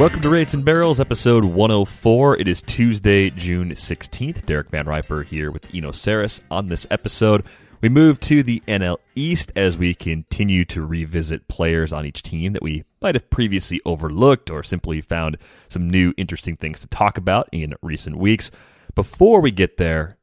[0.00, 2.38] Welcome to Rates and Barrels, episode 104.
[2.38, 4.46] It is Tuesday, June 16th.
[4.46, 6.40] Derek VanRiper here with Eno Sarris.
[6.50, 7.44] On this episode,
[7.82, 12.54] we move to the NL East as we continue to revisit players on each team
[12.54, 15.36] that we might have previously overlooked or simply found
[15.68, 18.50] some new interesting things to talk about in recent weeks.
[18.94, 20.16] Before we get there,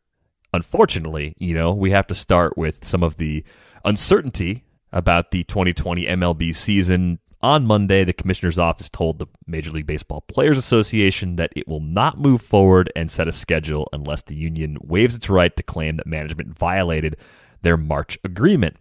[0.55, 3.43] unfortunately, you know, we have to start with some of the
[3.85, 9.85] uncertainty about the 2020 MLB season on Monday, the commissioner's office told the Major League
[9.85, 14.35] Baseball Players Association that it will not move forward and set a schedule unless the
[14.35, 17.15] union waives its right to claim that management violated
[17.61, 18.77] their March agreement.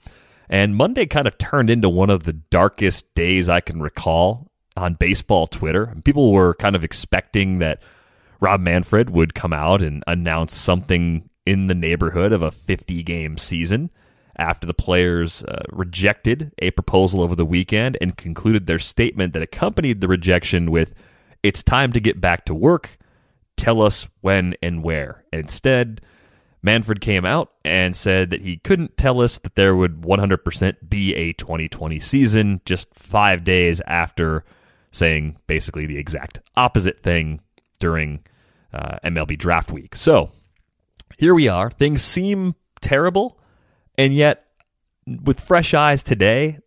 [0.48, 4.94] And Monday kind of turned into one of the darkest days I can recall on
[4.94, 5.94] baseball Twitter.
[6.04, 7.82] People were kind of expecting that
[8.40, 13.38] Rob Manfred would come out and announce something in the neighborhood of a 50 game
[13.38, 13.90] season
[14.38, 19.42] after the players uh, rejected a proposal over the weekend and concluded their statement that
[19.42, 20.94] accompanied the rejection with,
[21.42, 22.98] It's time to get back to work.
[23.56, 25.24] Tell us when and where.
[25.32, 26.00] And instead,
[26.62, 31.14] Manfred came out and said that he couldn't tell us that there would 100% be
[31.14, 34.44] a 2020 season just five days after
[34.90, 37.40] saying basically the exact opposite thing
[37.78, 38.24] during
[38.72, 39.94] uh, MLB draft week.
[39.94, 40.30] So
[41.18, 41.70] here we are.
[41.70, 43.38] Things seem terrible
[43.98, 44.44] and yet,
[45.06, 46.58] with fresh eyes today,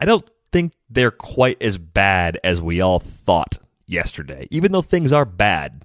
[0.00, 4.48] I don't think they're quite as bad as we all thought yesterday.
[4.50, 5.84] Even though things are bad,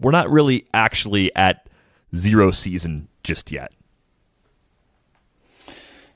[0.00, 1.68] we're not really actually at
[2.14, 3.72] zero season just yet.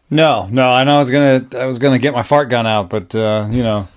[0.08, 2.88] No, no, I know I was gonna I was gonna get my fart gun out,
[2.90, 3.88] but uh, you know,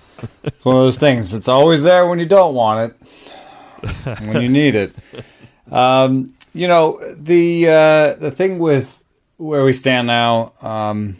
[0.42, 1.32] it's one of those things.
[1.34, 4.92] It's always there when you don't want it, when you need it.
[5.70, 8.99] Um, you know the uh, the thing with
[9.40, 11.16] where we stand now, um,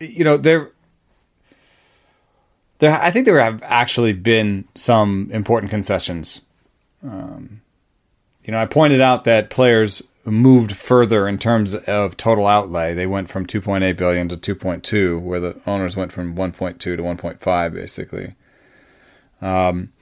[0.00, 0.70] you know, there,
[2.78, 6.40] there, I think there have actually been some important concessions.
[7.02, 7.60] Um,
[8.44, 12.94] you know, I pointed out that players moved further in terms of total outlay.
[12.94, 17.74] They went from 2.8 billion to 2.2, where the owners went from 1.2 to 1.5,
[17.74, 18.34] basically.
[19.42, 19.92] Um,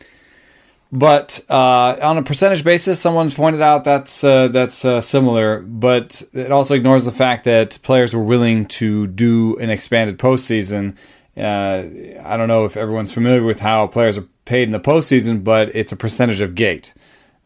[0.93, 5.61] but uh, on a percentage basis, someone pointed out that's uh, that's uh, similar.
[5.61, 10.97] But it also ignores the fact that players were willing to do an expanded postseason.
[11.37, 15.43] Uh, I don't know if everyone's familiar with how players are paid in the postseason,
[15.43, 16.95] but it's a percentage of gate,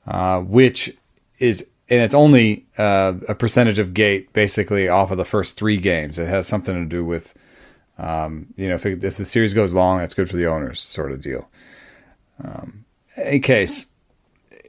[0.06, 0.96] uh, which
[1.38, 5.78] is and it's only uh, a percentage of gate basically off of the first three
[5.78, 6.18] games.
[6.18, 7.34] It has something to do with
[7.98, 10.78] um, you know if, it, if the series goes long, it's good for the owners,
[10.78, 11.48] sort of deal.
[12.44, 12.84] Um,
[13.16, 13.86] in case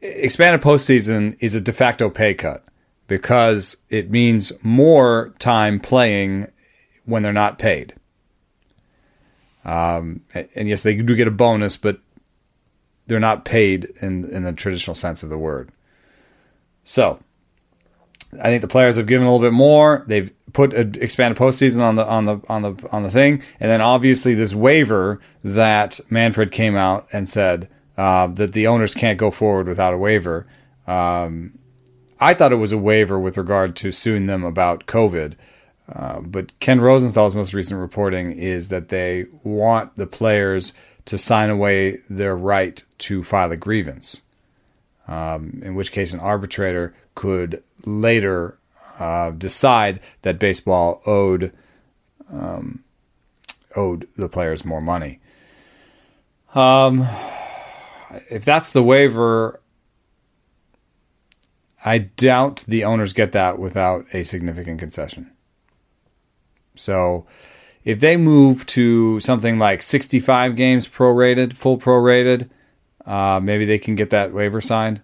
[0.01, 2.63] expanded postseason is a de facto pay cut
[3.07, 6.47] because it means more time playing
[7.05, 7.93] when they're not paid.
[9.63, 11.99] Um, and yes, they do get a bonus, but
[13.07, 15.71] they're not paid in in the traditional sense of the word.
[16.83, 17.19] So,
[18.41, 20.03] I think the players have given a little bit more.
[20.07, 23.69] They've put an expanded postseason on the on the on the on the thing, and
[23.69, 29.19] then obviously this waiver that Manfred came out and said uh, that the owners can't
[29.19, 30.47] go forward without a waiver.
[30.87, 31.57] Um,
[32.19, 35.35] I thought it was a waiver with regard to suing them about COVID.
[35.91, 40.73] Uh, but Ken Rosenthal's most recent reporting is that they want the players
[41.05, 44.21] to sign away their right to file a grievance,
[45.07, 48.57] um, in which case an arbitrator could later
[48.99, 51.51] uh, decide that baseball owed
[52.31, 52.83] um,
[53.75, 55.19] owed the players more money.
[56.53, 57.07] Um,
[58.29, 59.61] if that's the waiver,
[61.83, 65.31] I doubt the owners get that without a significant concession.
[66.75, 67.25] So
[67.83, 72.49] if they move to something like 65 games prorated, full prorated,
[73.05, 75.01] uh, maybe they can get that waiver signed.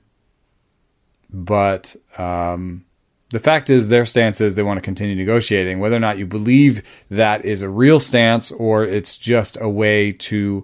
[1.30, 2.86] But um,
[3.31, 5.80] the fact is, their stance is they want to continue negotiating.
[5.80, 10.12] Whether or not you believe that is a real stance or it's just a way
[10.13, 10.63] to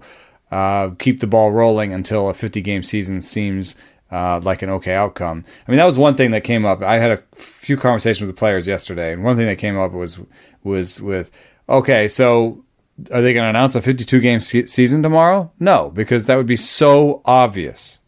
[0.53, 3.75] uh, keep the ball rolling until a 50 game season seems
[4.11, 5.43] uh, like an okay outcome.
[5.67, 6.83] I mean, that was one thing that came up.
[6.83, 9.91] I had a few conversations with the players yesterday, and one thing that came up
[9.91, 10.19] was
[10.63, 11.31] was with
[11.67, 12.63] okay, so
[13.11, 15.51] are they going to announce a 52 game se- season tomorrow?
[15.59, 17.99] No, because that would be so obvious.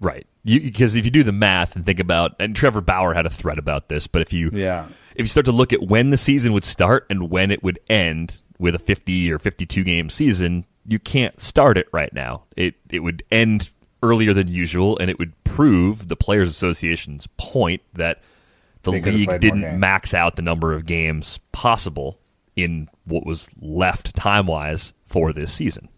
[0.00, 0.26] Right.
[0.46, 3.58] Because if you do the math and think about, and Trevor Bauer had a thread
[3.58, 4.86] about this, but if you yeah
[5.16, 7.78] if you start to look at when the season would start and when it would
[7.88, 12.44] end with a 50 or 52 game season, you can't start it right now.
[12.56, 13.70] It it would end
[14.02, 18.22] earlier than usual, and it would prove the Players Association's point that
[18.82, 22.18] the they league didn't max out the number of games possible
[22.54, 25.88] in what was left time wise for this season.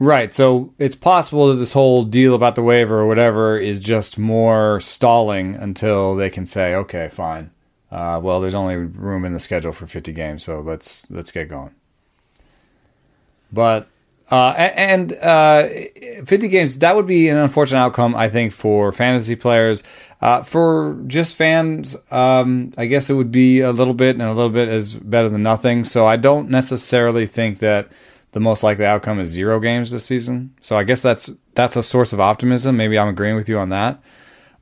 [0.00, 0.32] Right.
[0.32, 4.80] So it's possible that this whole deal about the waiver or whatever is just more
[4.80, 7.50] stalling until they can say, okay, fine.
[7.90, 11.48] Uh, well, there's only room in the schedule for 50 games, so let's let's get
[11.48, 11.74] going.
[13.52, 13.88] But
[14.30, 15.68] uh, and uh,
[16.24, 19.82] 50 games that would be an unfortunate outcome, I think, for fantasy players.
[20.20, 24.34] Uh, for just fans, um, I guess it would be a little bit, and a
[24.34, 25.84] little bit is better than nothing.
[25.84, 27.88] So I don't necessarily think that
[28.32, 30.54] the most likely outcome is zero games this season.
[30.60, 32.76] So I guess that's that's a source of optimism.
[32.76, 34.00] Maybe I'm agreeing with you on that.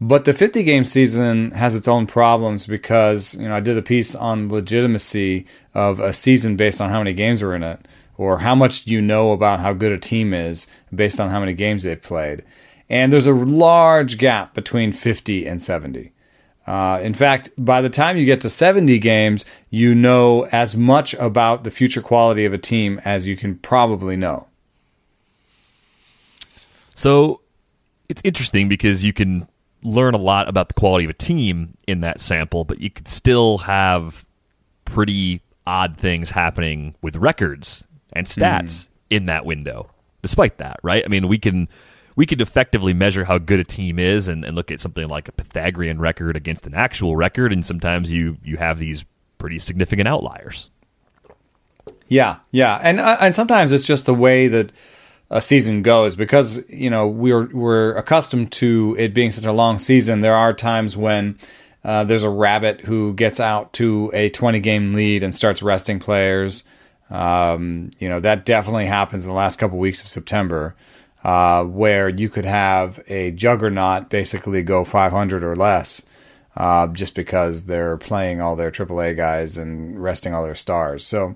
[0.00, 3.82] But the 50 game season has its own problems because you know I did a
[3.82, 8.39] piece on legitimacy of a season based on how many games were in it, or
[8.39, 11.53] how much do you know about how good a team is based on how many
[11.53, 12.45] games they've played.
[12.89, 16.13] And there's a large gap between 50 and 70.
[16.67, 21.15] Uh, in fact, by the time you get to 70 games, you know as much
[21.15, 24.49] about the future quality of a team as you can probably know.
[26.95, 27.41] So
[28.09, 29.47] it's interesting because you can
[29.83, 33.07] learn a lot about the quality of a team in that sample, but you could
[33.07, 34.25] still have
[34.85, 37.85] pretty odd things happening with records
[38.17, 38.89] and stats mm.
[39.11, 39.91] in that window.
[40.23, 41.05] Despite that, right?
[41.05, 41.69] I mean, we can
[42.17, 45.29] we could effectively measure how good a team is and, and look at something like
[45.29, 49.05] a Pythagorean record against an actual record, and sometimes you you have these
[49.39, 50.71] pretty significant outliers.
[52.09, 54.73] Yeah, yeah, and uh, and sometimes it's just the way that
[55.31, 59.79] a season goes because you know we're we're accustomed to it being such a long
[59.79, 60.21] season.
[60.21, 61.39] There are times when
[61.85, 65.99] uh, there's a rabbit who gets out to a 20 game lead and starts resting
[65.99, 66.65] players.
[67.11, 70.75] Um, you know that definitely happens in the last couple weeks of September
[71.23, 76.03] uh, where you could have a juggernaut basically go 500 or less
[76.56, 81.06] uh, just because they're playing all their AAA guys and resting all their stars.
[81.06, 81.35] So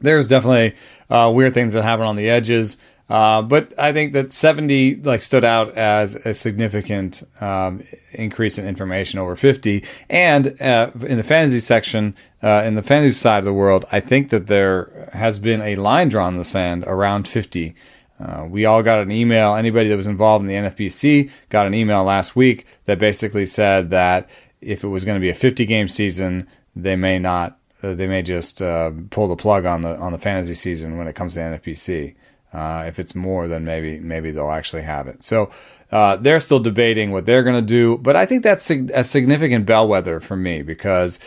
[0.00, 0.76] there's definitely
[1.08, 2.76] uh, weird things that happen on the edges.
[3.10, 8.68] Uh, but I think that 70 like stood out as a significant um, increase in
[8.68, 9.84] information over 50.
[10.08, 13.98] And uh, in the fantasy section, uh, in the fantasy side of the world, I
[13.98, 17.74] think that there has been a line drawn in the sand around 50
[18.20, 19.54] uh, we all got an email.
[19.54, 23.88] Anybody that was involved in the NFBC got an email last week that basically said
[23.90, 24.28] that
[24.60, 26.46] if it was going to be a 50 game season,
[26.76, 27.58] they may not.
[27.82, 31.14] Uh, they may just pull the plug on the on the fantasy season when it
[31.14, 32.14] comes to NFBC.
[32.52, 35.22] Uh, if it's more, then maybe maybe they'll actually have it.
[35.22, 35.50] So
[35.92, 39.66] uh, they're still debating what they're going to do, but I think that's a significant
[39.66, 41.18] bellwether for me because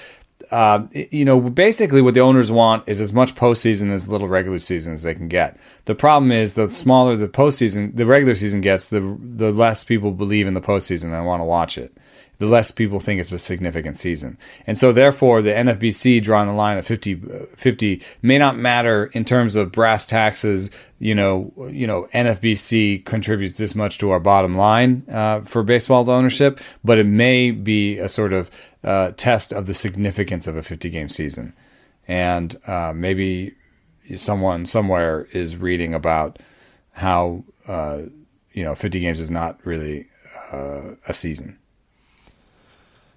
[0.52, 4.60] uh, you know, basically what the owners want is as much postseason as little regular
[4.60, 5.58] season as they can get.
[5.86, 10.12] The problem is the smaller the postseason, the regular season gets, the the less people
[10.12, 11.98] believe in the postseason and want to watch it.
[12.44, 14.38] The less people think it's a significant season.
[14.68, 17.16] And so therefore the NFBC drawing the line of 50,
[17.56, 20.70] 50 may not matter in terms of brass taxes,
[21.00, 26.10] you know, you know, NFBC contributes this much to our bottom line uh, for baseball
[26.10, 28.52] ownership, but it may be a sort of
[28.84, 31.54] uh, test of the significance of a 50 game season.
[32.10, 33.54] And uh, maybe
[34.16, 36.40] someone somewhere is reading about
[36.92, 38.02] how, uh,
[38.52, 40.08] you know, 50 games is not really
[40.52, 41.58] uh, a season.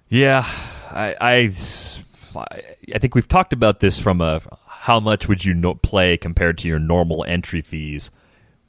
[0.09, 0.45] Yeah,
[0.89, 2.45] I, I,
[2.93, 6.57] I think we've talked about this from a how much would you no- play compared
[6.59, 8.09] to your normal entry fees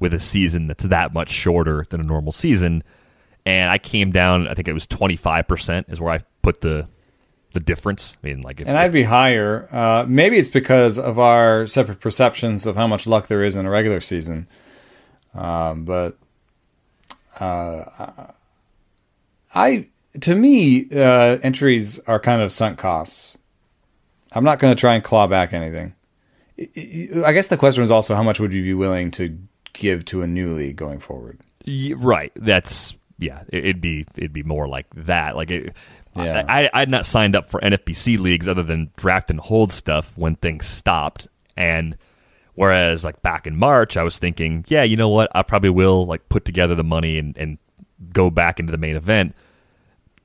[0.01, 2.83] with a season that's that much shorter than a normal season.
[3.47, 6.89] And I came down, I think it was 25% is where I put the
[7.53, 8.17] the difference.
[8.23, 9.69] I mean, like, if, and I'd be higher.
[9.75, 13.65] Uh, maybe it's because of our separate perceptions of how much luck there is in
[13.65, 14.47] a regular season.
[15.35, 16.19] Um, but
[17.41, 17.85] uh,
[19.55, 19.87] I,
[20.21, 23.39] to me, uh, entries are kind of sunk costs.
[24.33, 25.95] I'm not going to try and claw back anything.
[26.59, 29.39] I guess the question was also how much would you be willing to
[29.73, 31.39] give to a new league going forward?
[31.97, 32.33] Right.
[32.35, 33.43] That's yeah.
[33.49, 35.37] It'd be it'd be more like that.
[35.37, 35.77] Like it,
[36.17, 36.45] yeah.
[36.49, 40.17] I, I had not signed up for NFBC leagues other than draft and hold stuff
[40.17, 41.29] when things stopped.
[41.57, 41.97] And
[42.55, 45.31] whereas like back in March, I was thinking, yeah, you know what?
[45.35, 47.59] I probably will like put together the money and, and
[48.13, 49.35] go back into the main event.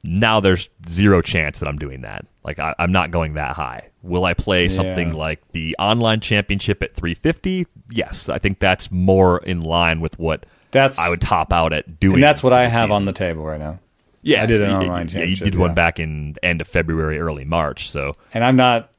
[0.03, 2.25] Now there's zero chance that I'm doing that.
[2.43, 3.89] Like I, am not going that high.
[4.01, 7.67] Will I play something like the online championship at 350?
[7.89, 11.99] Yes, I think that's more in line with what that's I would top out at
[11.99, 12.15] doing.
[12.15, 12.91] And that's what I have season.
[12.91, 13.79] on the table right now.
[14.23, 17.43] Yeah, I did an online Yeah, you did one back in end of February, early
[17.43, 17.89] March.
[17.89, 18.89] So, and I'm not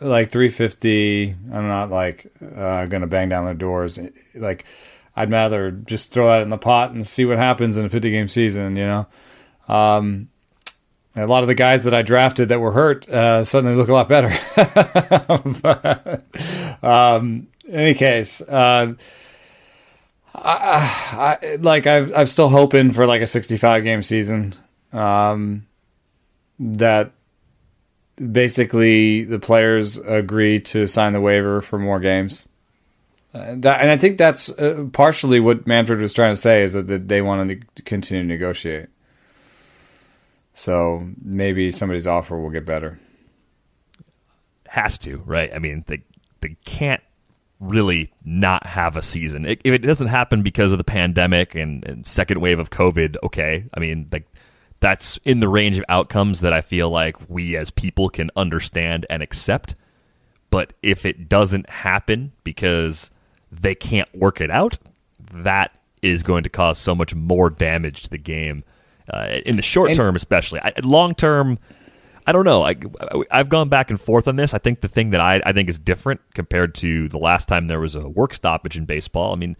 [0.00, 1.34] like 350.
[1.52, 3.98] I'm not like uh, gonna bang down the doors.
[4.34, 4.64] Like,
[5.16, 8.10] I'd rather just throw that in the pot and see what happens in a 50
[8.10, 8.76] game season.
[8.76, 9.06] You know,
[9.66, 10.28] um,
[11.16, 13.92] a lot of the guys that I drafted that were hurt uh, suddenly look a
[13.92, 14.28] lot better.
[15.62, 18.40] but, um, in any case.
[18.42, 18.94] Uh,
[20.34, 24.54] I, I like I've, I'm still hoping for like a 65 game season.
[24.92, 25.66] Um,
[26.58, 27.12] that
[28.16, 32.46] basically the players agree to sign the waiver for more games.
[33.34, 36.72] Uh, that, and I think that's uh, partially what Manfred was trying to say is
[36.72, 38.88] that, that they wanted to continue to negotiate.
[40.56, 42.98] So maybe somebody's offer will get better.
[44.66, 45.52] Has to, right?
[45.54, 46.02] I mean, they
[46.40, 47.02] they can't
[47.60, 49.44] really not have a season.
[49.44, 53.66] If it doesn't happen because of the pandemic and, and second wave of COVID, okay.
[53.74, 54.26] I mean, like
[54.80, 59.04] that's in the range of outcomes that I feel like we as people can understand
[59.10, 59.74] and accept.
[60.48, 63.10] But if it doesn't happen because
[63.52, 64.78] they can't work it out,
[65.34, 68.64] that is going to cause so much more damage to the game
[69.12, 70.60] uh, in the short term, especially.
[70.82, 71.58] Long term,
[72.26, 72.64] I don't know.
[72.64, 72.76] I,
[73.30, 74.54] I've gone back and forth on this.
[74.54, 77.68] I think the thing that I, I think is different compared to the last time
[77.68, 79.32] there was a work stoppage in baseball.
[79.32, 79.56] I mean,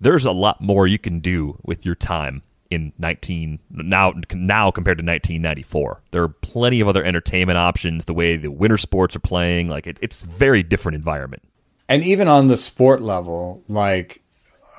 [0.00, 4.98] there's a lot more you can do with your time in 19 now now compared
[4.98, 9.20] to 1994 there are plenty of other entertainment options the way the winter sports are
[9.20, 11.42] playing like it, it's very different environment
[11.88, 14.20] and even on the sport level like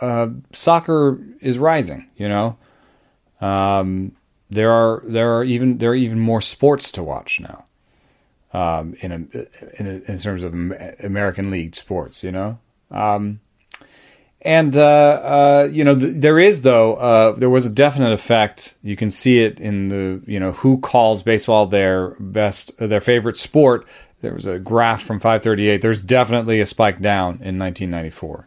[0.02, 2.58] uh, soccer is rising you know
[3.42, 4.12] um,
[4.50, 7.66] there are there are even there are even more sports to watch now
[8.54, 10.54] um, in, a, in, a, in terms of
[11.04, 12.60] American League sports you know
[12.92, 13.40] um,
[14.42, 18.76] and uh, uh, you know, th- there is though uh, there was a definite effect.
[18.84, 23.36] You can see it in the you know who calls baseball their best their favorite
[23.36, 23.86] sport.
[24.22, 25.82] There was a graph from 538.
[25.82, 28.47] There's definitely a spike down in 1994.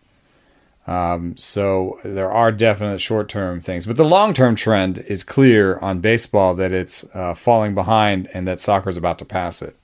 [0.91, 5.79] Um, so there are definite short term things, but the long term trend is clear
[5.79, 9.77] on baseball that it's uh, falling behind and that soccer is about to pass it.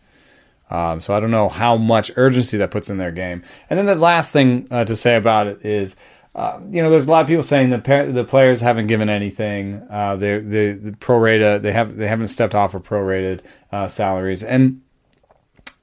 [0.68, 3.44] Um, so I don't know how much urgency that puts in their game.
[3.70, 5.94] And then the last thing uh, to say about it is,
[6.34, 9.86] uh, you know, there's a lot of people saying par- the players haven't given anything.
[9.88, 14.82] Uh, they the the they have they haven't stepped off of prorated uh, salaries, and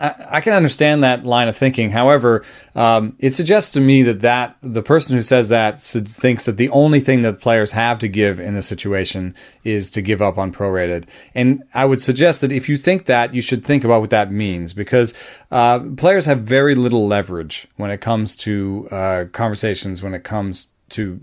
[0.03, 1.91] I, can understand that line of thinking.
[1.91, 2.43] However,
[2.75, 6.67] um, it suggests to me that that the person who says that thinks that the
[6.69, 9.33] only thing that players have to give in this situation
[9.63, 11.05] is to give up on prorated.
[11.33, 14.29] And I would suggest that if you think that, you should think about what that
[14.29, 15.13] means because
[15.51, 20.71] uh, players have very little leverage when it comes to uh, conversations, when it comes
[20.89, 21.19] to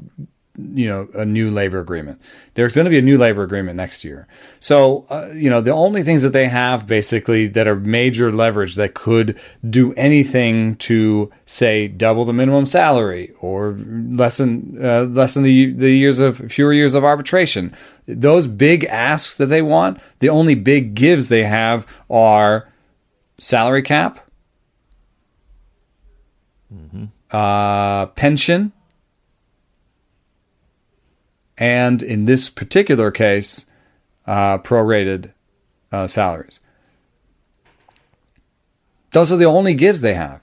[0.59, 2.21] you know a new labor agreement.
[2.54, 4.26] There's going to be a new labor agreement next year.
[4.59, 8.75] So uh, you know the only things that they have basically that are major leverage
[8.75, 9.38] that could
[9.69, 16.19] do anything to say double the minimum salary or lessen uh, lessen the the years
[16.19, 17.75] of fewer years of arbitration.
[18.07, 22.69] Those big asks that they want, the only big gives they have are
[23.38, 24.28] salary cap,
[26.73, 27.04] mm-hmm.
[27.30, 28.73] uh, pension
[31.61, 33.67] and in this particular case,
[34.26, 35.33] uh, prorated
[35.93, 36.61] uh, salaries.
[39.11, 40.40] Those are the only gives they have.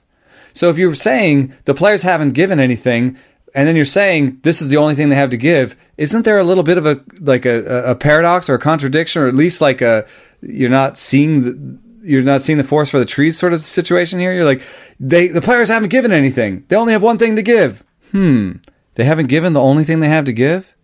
[0.52, 3.18] So if you're saying the players haven't given anything,
[3.54, 6.38] and then you're saying this is the only thing they have to give, isn't there
[6.38, 9.60] a little bit of a like a, a paradox or a contradiction, or at least
[9.60, 10.06] like a
[10.40, 14.18] you're not seeing the you're not seeing the forest for the trees sort of situation
[14.18, 14.32] here?
[14.32, 14.62] You're like
[15.00, 16.64] they the players haven't given anything.
[16.68, 17.84] They only have one thing to give.
[18.12, 18.52] Hmm.
[18.94, 20.74] They haven't given the only thing they have to give?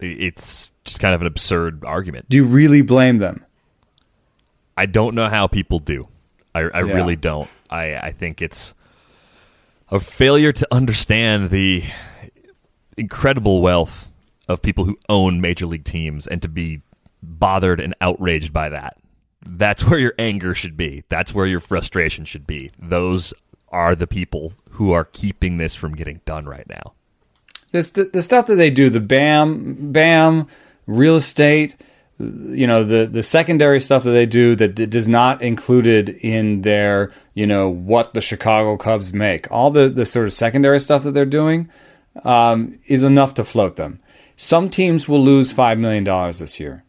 [0.00, 2.28] It's just kind of an absurd argument.
[2.28, 3.44] Do you really blame them?
[4.76, 6.08] I don't know how people do.
[6.54, 6.92] I, I yeah.
[6.92, 7.48] really don't.
[7.70, 8.74] I, I think it's
[9.90, 11.84] a failure to understand the
[12.96, 14.10] incredible wealth
[14.48, 16.82] of people who own major league teams and to be
[17.22, 18.98] bothered and outraged by that.
[19.46, 21.04] That's where your anger should be.
[21.08, 22.70] That's where your frustration should be.
[22.78, 23.34] Those
[23.68, 26.94] are the people who are keeping this from getting done right now
[27.74, 30.46] this the stuff that they do, the BAM, BAM,
[30.86, 31.74] real estate,
[32.20, 37.10] you know, the the secondary stuff that they do that, does not included in their,
[37.34, 39.50] you know, what the Chicago Cubs make.
[39.50, 41.68] All the the sort of secondary stuff that they're doing
[42.24, 43.98] um, is enough to float them.
[44.36, 46.84] Some teams will lose five million dollars this year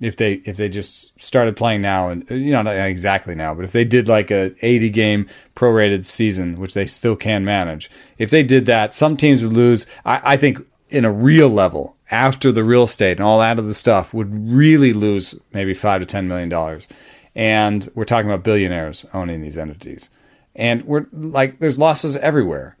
[0.00, 3.64] if they if they just started playing now and you know not exactly now but
[3.64, 8.30] if they did like a 80 game prorated season which they still can manage if
[8.30, 9.86] they did that some teams would lose.
[10.04, 13.72] I, I think in a real level after the real estate and all that other
[13.72, 16.88] stuff would really lose maybe five to ten million dollars.
[17.34, 20.10] And we're talking about billionaires owning these entities.
[20.54, 22.76] And we're like there's losses everywhere.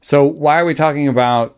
[0.00, 1.56] So why are we talking about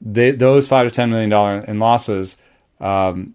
[0.00, 2.36] the, those five to ten million dollar in losses
[2.80, 3.34] um,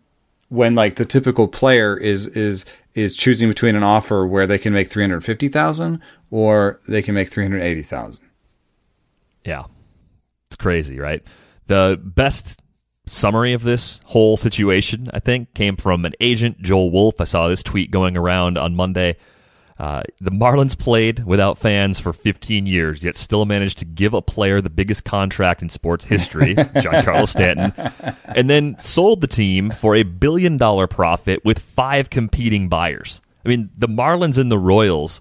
[0.53, 4.71] when like the typical player is is is choosing between an offer where they can
[4.71, 8.23] make 350,000 or they can make 380,000.
[9.43, 9.63] Yeah.
[10.47, 11.23] It's crazy, right?
[11.65, 12.61] The best
[13.07, 17.19] summary of this whole situation, I think, came from an agent, Joel Wolfe.
[17.19, 19.17] I saw this tweet going around on Monday.
[19.83, 24.21] Uh, the Marlins played without fans for 15 years, yet still managed to give a
[24.21, 27.73] player the biggest contract in sports history, Giancarlo Stanton,
[28.23, 33.19] and then sold the team for a billion dollar profit with five competing buyers.
[33.45, 35.19] I mean, the Marlins and the Royals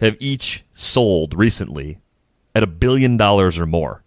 [0.00, 2.00] have each sold recently
[2.56, 4.02] at a billion dollars or more.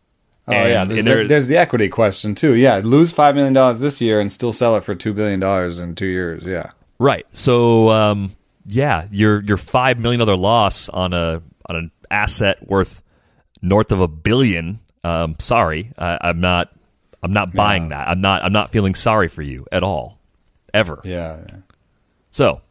[0.50, 2.54] Oh and, yeah, there's, the, there's, the equity question too.
[2.54, 5.80] Yeah, lose five million dollars this year and still sell it for two billion dollars
[5.80, 6.44] in two years.
[6.44, 7.26] Yeah, right.
[7.32, 8.36] So um,
[8.70, 13.02] yeah, your your five million dollar loss on a on an asset worth
[13.62, 14.80] north of a billion.
[15.04, 16.72] Um, sorry, I, am not.
[17.22, 17.98] I'm not buying yeah.
[17.98, 18.08] that.
[18.10, 18.44] I'm not.
[18.44, 20.20] I'm not feeling sorry for you at all,
[20.74, 21.02] ever.
[21.04, 21.58] Yeah, yeah.
[22.32, 22.62] So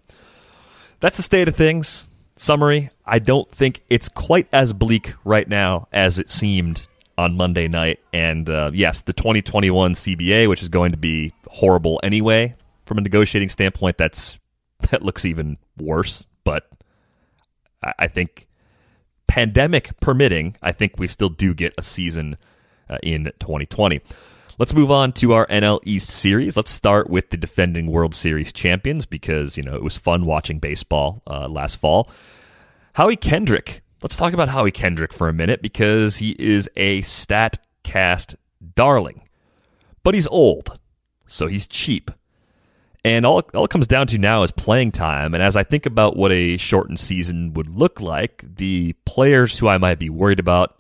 [1.00, 2.08] that's the state of things.
[2.36, 6.86] Summary: I don't think it's quite as bleak right now as it seemed
[7.16, 7.98] on Monday night.
[8.12, 12.54] And uh, yes, the 2021 CBA, which is going to be horrible anyway
[12.86, 14.38] from a negotiating standpoint, that's
[14.90, 16.26] that looks even worse.
[16.44, 16.68] But
[17.82, 18.48] I think
[19.26, 22.36] pandemic permitting, I think we still do get a season
[22.88, 24.00] uh, in 2020.
[24.58, 26.56] Let's move on to our NL East series.
[26.56, 30.58] Let's start with the defending World Series champions because, you know, it was fun watching
[30.58, 32.10] baseball uh, last fall.
[32.94, 33.82] Howie Kendrick.
[34.02, 38.34] Let's talk about Howie Kendrick for a minute because he is a stat cast
[38.74, 39.22] darling.
[40.02, 40.78] But he's old,
[41.26, 42.10] so he's cheap.
[43.04, 45.34] And all, all it comes down to now is playing time.
[45.34, 49.68] And as I think about what a shortened season would look like, the players who
[49.68, 50.78] I might be worried about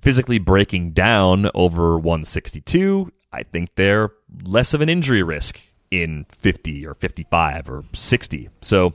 [0.00, 4.10] physically breaking down over 162, I think they're
[4.44, 5.58] less of an injury risk
[5.90, 8.50] in 50 or 55 or 60.
[8.60, 8.92] So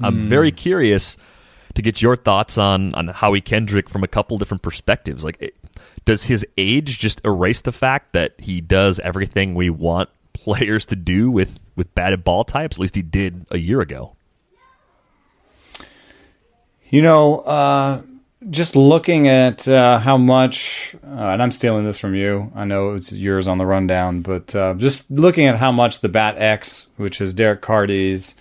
[0.00, 0.28] I'm mm.
[0.28, 1.16] very curious
[1.74, 5.22] to get your thoughts on, on Howie Kendrick from a couple different perspectives.
[5.22, 5.54] Like,
[6.06, 10.96] does his age just erase the fact that he does everything we want players to
[10.96, 12.76] do with with batted ball types.
[12.76, 14.16] At least he did a year ago.
[16.88, 18.02] You know, uh,
[18.50, 22.52] just looking at uh, how much, uh, and I'm stealing this from you.
[22.54, 26.08] I know it's yours on the rundown, but uh, just looking at how much the
[26.08, 28.36] Bat X, which is Derek Carty's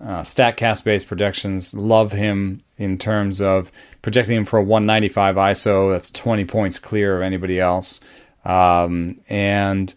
[0.00, 3.70] uh, Statcast based projections, love him in terms of
[4.02, 5.92] projecting him for a 195 ISO.
[5.92, 8.00] That's 20 points clear of anybody else,
[8.44, 9.92] um, and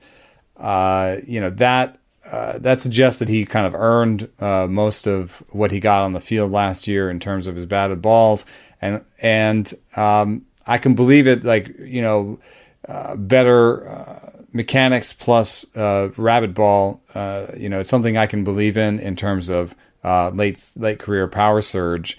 [0.57, 1.97] uh, you know that
[2.31, 6.13] uh, that suggests that he kind of earned uh, most of what he got on
[6.13, 8.45] the field last year in terms of his batted balls,
[8.81, 11.43] and and um, I can believe it.
[11.43, 12.39] Like you know,
[12.87, 17.01] uh, better uh, mechanics plus rabbit ball.
[17.57, 21.61] you know, it's something I can believe in in terms of late late career power
[21.61, 22.17] surge.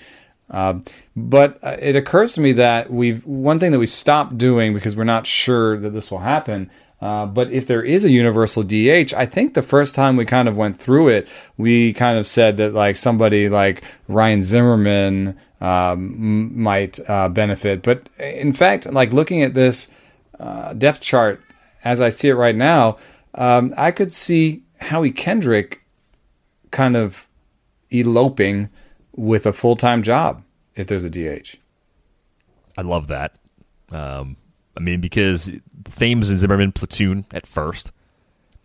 [0.52, 0.80] Uh,
[1.16, 5.04] but it occurs to me that we've one thing that we stopped doing because we're
[5.04, 6.70] not sure that this will happen
[7.02, 10.48] uh, but if there is a universal DH, I think the first time we kind
[10.48, 16.62] of went through it, we kind of said that like somebody like Ryan Zimmerman um,
[16.62, 17.82] might uh, benefit.
[17.82, 19.90] But in fact, like looking at this
[20.38, 21.42] uh, depth chart
[21.82, 22.98] as I see it right now,
[23.34, 25.82] um, I could see Howie Kendrick
[26.70, 27.26] kind of
[27.90, 28.68] eloping
[29.16, 30.44] with a full time job
[30.76, 31.56] if there's a DH.
[32.78, 33.34] I love that.
[33.90, 34.36] Um,
[34.76, 35.50] I mean, because
[35.84, 37.92] Thames and Zimmerman platoon at first,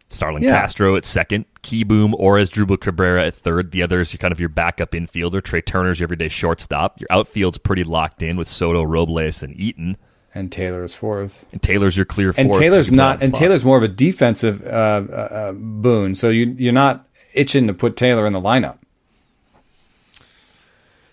[0.10, 0.62] Starlin yeah.
[0.62, 3.72] Castro at second, Kieboom or Asdrubal Cabrera at third.
[3.72, 5.44] The others are kind of your backup infielder.
[5.44, 7.00] Trea Turner's your everyday shortstop.
[7.00, 9.98] Your outfield's pretty locked in with Soto, Robles, and Eaton.
[10.34, 11.46] And Taylor's fourth.
[11.52, 12.46] And Taylor's your clear fourth.
[12.46, 13.22] And Taylor's not.
[13.22, 16.16] And Taylor's more of a defensive uh, uh, uh, boon.
[16.16, 18.78] So you you're not itching to put Taylor in the lineup.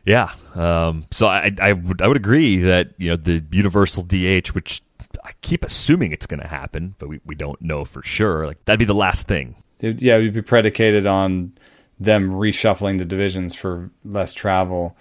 [0.04, 0.30] Yeah.
[0.54, 4.82] Um, so I, I would I would agree that you know the universal DH, which
[5.24, 8.46] I keep assuming it's going to happen, but we, we don't know for sure.
[8.46, 9.56] Like that'd be the last thing.
[9.80, 11.52] It, yeah, it'd be predicated on
[11.98, 14.96] them reshuffling the divisions for less travel.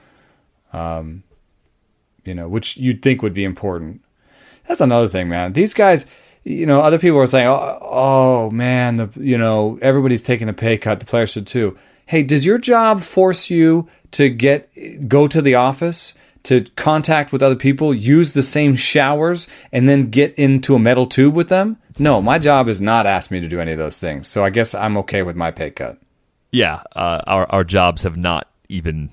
[0.71, 1.23] Um,
[2.23, 4.01] you know, which you'd think would be important.
[4.67, 5.53] That's another thing, man.
[5.53, 6.05] These guys,
[6.43, 10.53] you know, other people are saying, "Oh, oh man, the you know, everybody's taking a
[10.53, 10.99] pay cut.
[10.99, 14.69] The players should too." Hey, does your job force you to get
[15.07, 20.09] go to the office to contact with other people, use the same showers, and then
[20.09, 21.77] get into a metal tube with them?
[21.99, 24.27] No, my job is not ask me to do any of those things.
[24.27, 25.99] So I guess I'm okay with my pay cut.
[26.51, 29.09] Yeah, uh, our our jobs have not even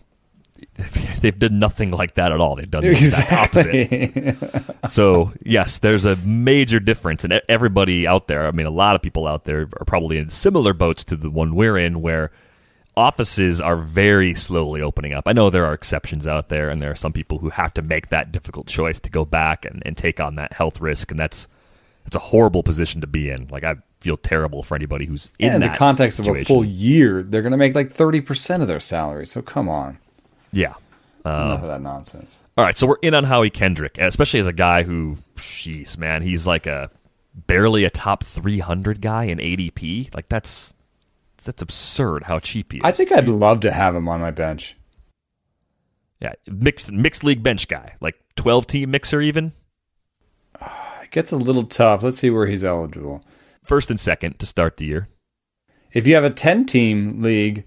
[1.21, 2.57] they've done nothing like that at all.
[2.57, 3.87] They've done exactly.
[3.87, 4.91] the opposite.
[4.91, 9.03] so yes, there's a major difference, and everybody out there, I mean, a lot of
[9.03, 12.31] people out there are probably in similar boats to the one we're in, where
[12.97, 15.25] offices are very slowly opening up.
[15.27, 17.83] I know there are exceptions out there, and there are some people who have to
[17.83, 21.19] make that difficult choice to go back and, and take on that health risk, and
[21.19, 21.47] that's
[22.07, 23.49] it's a horrible position to be in.
[23.49, 26.41] Like I feel terrible for anybody who's in, in that the context situation.
[26.41, 29.27] of a full year, they're going to make like thirty percent of their salary.
[29.27, 29.99] So come on,
[30.53, 30.75] Yeah.
[31.23, 32.41] Um, enough of that nonsense.
[32.57, 36.23] All right, so we're in on Howie Kendrick, especially as a guy who, jeez, man,
[36.23, 36.91] he's like a
[37.35, 40.15] barely a top 300 guy in ADP.
[40.15, 40.73] Like that's
[41.45, 42.85] that's absurd how cheap he is.
[42.85, 44.77] I think I'd love to have him on my bench.
[46.21, 49.53] yeah, mixed mixed league bench guy, like 12 team mixer even.
[50.61, 52.03] It gets a little tough.
[52.03, 53.25] Let's see where he's eligible.
[53.65, 55.09] First and second to start the year.
[55.93, 57.65] If you have a 10 team league,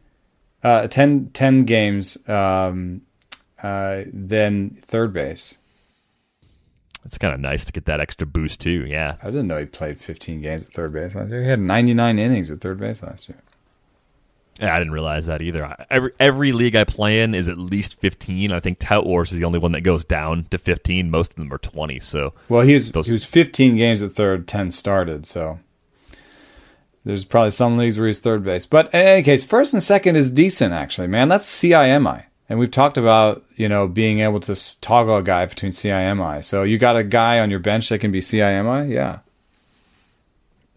[0.64, 3.02] uh, 10, 10 games, um,
[3.62, 5.58] uh, then third base.
[7.06, 8.86] It's kind of nice to get that extra boost too.
[8.88, 9.18] Yeah.
[9.22, 11.44] I didn't know he played 15 games at third base last year.
[11.44, 13.42] He had 99 innings at third base last year.
[14.60, 15.66] Yeah, I didn't realize that either.
[15.66, 18.52] I- Every every league I play in is at least 15.
[18.52, 21.10] I think Tout Wars is the only one that goes down to 15.
[21.10, 22.00] Most of them are 20.
[22.00, 25.26] So Well, he was, Those- he was 15 games at third, 10 started.
[25.26, 25.60] So
[27.04, 28.66] there's probably some leagues where he's third base.
[28.66, 31.30] But in any case, first and second is decent, actually, man.
[31.30, 32.26] That's CIMI.
[32.48, 36.44] And we've talked about, you know, being able to toggle a guy between CIMI.
[36.44, 38.90] So you got a guy on your bench that can be CIMI?
[38.94, 39.20] Yeah.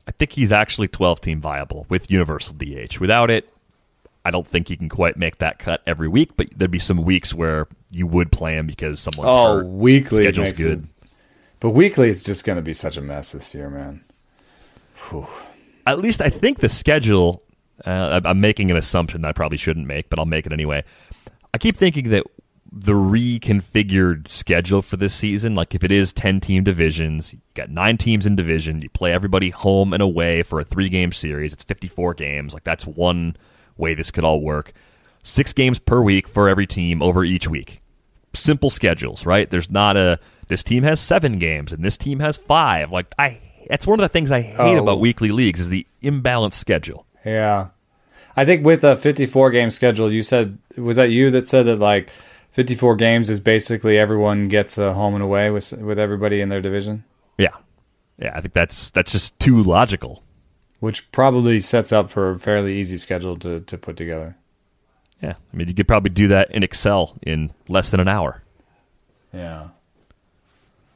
[0.08, 2.98] I think he's actually 12 team viable with universal DH.
[3.00, 3.50] Without it,
[4.26, 7.02] I don't think he can quite make that cut every week, but there'd be some
[7.04, 9.66] weeks where you would play him because someone's Oh, hurt.
[9.66, 10.82] weekly Schedule's good.
[10.82, 11.08] it-
[11.60, 14.00] But weekly is just going to be such a mess this year, man.
[15.86, 17.42] At least I think the schedule.
[17.84, 20.82] Uh, I'm making an assumption that I probably shouldn't make, but I'll make it anyway.
[21.54, 22.24] I keep thinking that
[22.72, 27.70] the reconfigured schedule for this season, like if it is 10 team divisions, you got
[27.70, 31.52] nine teams in division, you play everybody home and away for a three game series,
[31.52, 32.54] it's 54 games.
[32.54, 33.36] Like that's one
[33.76, 34.72] way this could all work.
[35.22, 37.82] Six games per week for every team over each week.
[38.34, 39.48] Simple schedules, right?
[39.50, 42.92] There's not a this team has seven games and this team has five.
[42.92, 44.82] Like I, that's one of the things I hate Oh.
[44.82, 47.06] about weekly leagues is the imbalanced schedule.
[47.24, 47.68] Yeah.
[48.36, 51.78] I think with a 54 game schedule, you said, was that you that said that
[51.80, 52.10] like
[52.52, 56.60] 54 games is basically everyone gets a home and away with, with everybody in their
[56.60, 57.02] division?
[57.38, 57.56] Yeah,
[58.18, 58.32] yeah.
[58.36, 60.22] I think that's that's just too logical.
[60.80, 64.36] Which probably sets up for a fairly easy schedule to, to put together.
[65.22, 68.42] Yeah, I mean you could probably do that in Excel in less than an hour.
[69.32, 69.68] Yeah.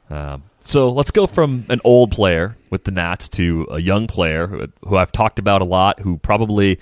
[0.09, 4.47] Um, so let's go from an old player with the Nats to a young player
[4.47, 6.79] who, who I've talked about a lot, who probably,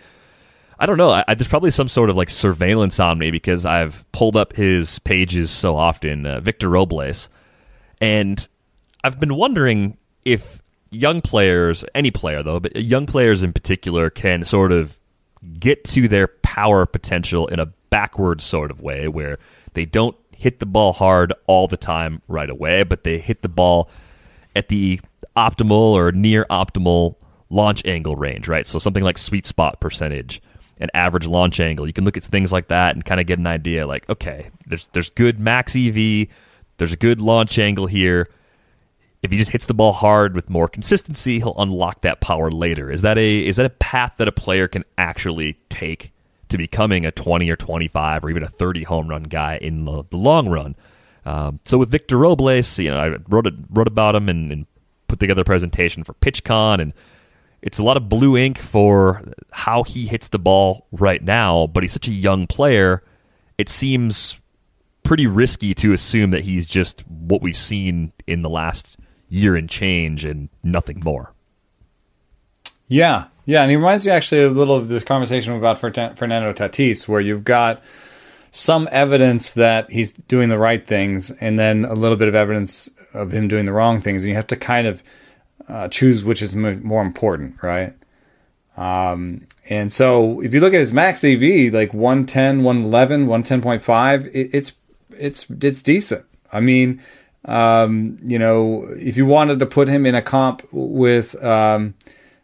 [0.80, 3.66] I don't know, I, I, there's probably some sort of like surveillance on me because
[3.66, 7.30] I've pulled up his pages so often, uh, Victor Robles,
[8.02, 8.48] and
[9.04, 14.44] I've been wondering if young players, any player though, but young players in particular, can
[14.46, 14.98] sort of
[15.60, 19.38] get to their power potential in a backward sort of way where
[19.74, 23.50] they don't hit the ball hard all the time right away, but they hit the
[23.50, 23.90] ball
[24.56, 25.00] at the
[25.36, 27.16] optimal or near optimal
[27.50, 28.66] launch angle range, right?
[28.66, 30.42] So something like sweet spot percentage
[30.80, 31.88] and average launch angle.
[31.88, 34.50] You can look at things like that and kind of get an idea like, okay,
[34.66, 36.28] there's there's good max EV,
[36.78, 38.30] there's a good launch angle here.
[39.22, 42.90] If he just hits the ball hard with more consistency, he'll unlock that power later.
[42.90, 46.14] Is that a is that a path that a player can actually take
[46.48, 50.04] to becoming a 20 or 25 or even a 30 home run guy in the,
[50.10, 50.76] the long run?
[51.26, 54.66] Um, so with Victor Robles, you know, I wrote a, wrote about him and, and
[55.08, 56.94] put together a presentation for PitchCon, and
[57.62, 61.68] it's a lot of blue ink for how he hits the ball right now.
[61.68, 63.04] But he's such a young player;
[63.58, 64.38] it seems
[65.04, 68.98] pretty risky to assume that he's just what we've seen in the last
[69.30, 71.34] year and change and nothing more.
[72.88, 77.08] Yeah, yeah, and he reminds me actually a little of this conversation about Fernando Tatis,
[77.08, 77.82] where you've got
[78.52, 82.90] some evidence that he's doing the right things, and then a little bit of evidence
[83.14, 85.04] of him doing the wrong things, and you have to kind of
[85.68, 87.94] uh, choose which is more important, right?
[88.76, 94.50] Um, and so if you look at his max EV, like 110, 111, 110.5, it,
[94.54, 94.72] it's
[95.12, 96.26] it's it's decent.
[96.52, 97.02] I mean,
[97.46, 101.96] um, you know, if you wanted to put him in a comp with um,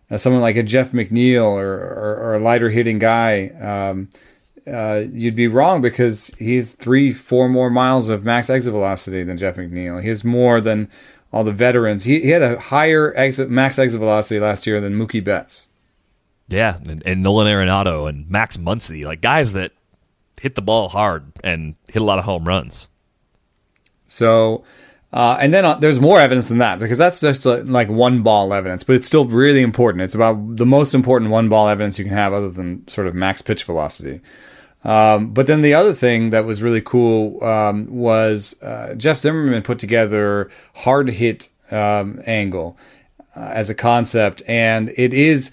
[0.10, 4.10] uh, someone like a Jeff McNeil or, or, or a lighter hitting guy, um,
[4.72, 9.38] uh, you'd be wrong because he's three, four more miles of max exit velocity than
[9.38, 10.02] Jeff McNeil.
[10.02, 10.90] He has more than
[11.32, 12.06] all the veterans.
[12.06, 15.68] He, he had a higher exit max exit velocity last year than Mookie Betts.
[16.48, 19.72] Yeah, and, and Nolan Arenado and Max Muncy, like guys that
[20.40, 22.90] hit the ball hard and hit a lot of home runs.
[24.08, 24.64] So
[25.16, 28.22] Uh, and then uh, there's more evidence than that because that's just uh, like one
[28.22, 30.02] ball evidence, but it's still really important.
[30.02, 33.16] It's about the most important one ball evidence you can have other than sort of
[33.16, 34.20] max pitch velocity.
[34.84, 39.64] Um, but then the other thing that was really cool um, was uh, Jeff Zimmerman
[39.64, 42.78] put together hard hit um, angle
[43.38, 45.52] uh, as a concept, and it is.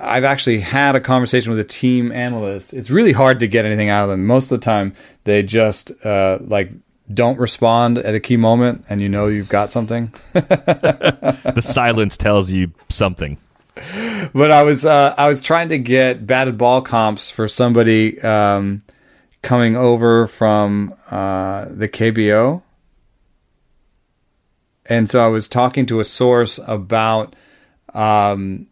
[0.00, 2.72] I've actually had a conversation with a team analyst.
[2.72, 4.26] It's really hard to get anything out of them.
[4.26, 6.70] Most of the time, they just uh, like
[7.12, 10.12] don't respond at a key moment, and you know you've got something.
[10.32, 13.38] the silence tells you something
[13.74, 18.82] but I was uh, I was trying to get batted ball comps for somebody um,
[19.40, 22.62] coming over from uh, the KBO,
[24.86, 27.34] and so I was talking to a source about.
[27.94, 28.68] Um,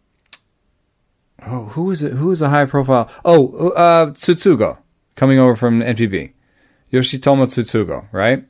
[1.45, 2.13] oh, who was it?
[2.13, 3.09] Who was a high profile?
[3.25, 4.79] Oh, uh, Tsutsugo
[5.15, 6.33] coming over from NPB.
[6.91, 8.45] Yoshitomo Tsutsugo, right?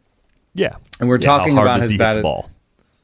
[0.54, 2.49] Yeah, and we're yeah, talking about his batted ball.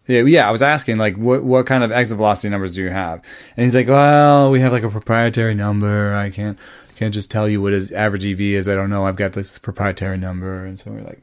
[0.08, 0.47] Yeah, yeah.
[0.47, 3.23] I was asking like, what what kind of exit velocity numbers do you have?
[3.56, 6.15] And he's like, well, we have like a proprietary number.
[6.15, 6.58] I can't
[6.95, 8.67] can't just tell you what his average EV is.
[8.67, 9.06] I don't know.
[9.06, 11.21] I've got this proprietary number, and so we're like,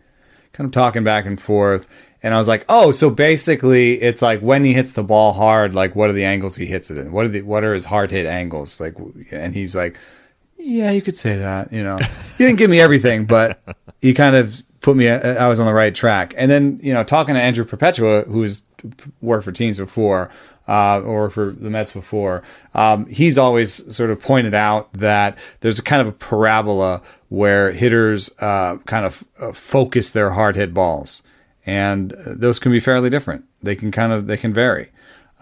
[0.52, 1.88] kind of talking back and forth.
[2.22, 5.74] And I was like, oh, so basically, it's like when he hits the ball hard,
[5.74, 7.12] like what are the angles he hits it in?
[7.12, 8.80] What are the what are his hard hit angles?
[8.80, 8.94] Like,
[9.30, 9.98] and he's like,
[10.64, 11.72] yeah, you could say that.
[11.72, 13.60] You know, he didn't give me everything, but
[14.00, 15.08] he kind of put me.
[15.08, 16.34] I was on the right track.
[16.36, 18.64] And then you know, talking to Andrew Perpetua, who's
[19.20, 20.30] worked for teams before
[20.66, 22.42] uh, or for the Mets before,
[22.74, 27.72] um, he's always sort of pointed out that there's a kind of a parabola where
[27.72, 31.22] hitters uh, kind of uh, focus their hard hit balls,
[31.66, 33.44] and those can be fairly different.
[33.62, 34.90] They can kind of they can vary.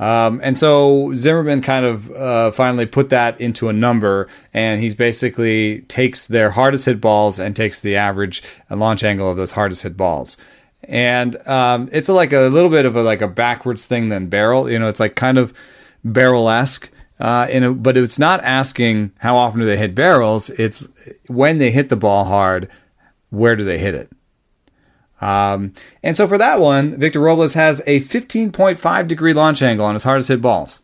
[0.02, 4.94] Um, and so Zimmerman kind of uh, finally put that into a number, and he's
[4.94, 9.84] basically takes their hardest hit balls and takes the average launch angle of those hardest
[9.84, 10.36] hit balls
[10.84, 14.70] and um, it's like a little bit of a like a backwards thing than barrel.
[14.70, 15.54] You know, it's like kind of
[16.04, 16.90] barrel esque.
[17.20, 20.50] Uh, a, but it's not asking how often do they hit barrels.
[20.50, 20.88] It's
[21.28, 22.68] when they hit the ball hard,
[23.30, 24.10] where do they hit it?
[25.22, 29.94] Um, and so for that one, Victor Robles has a 15.5 degree launch angle on
[29.94, 30.80] his hardest hit balls.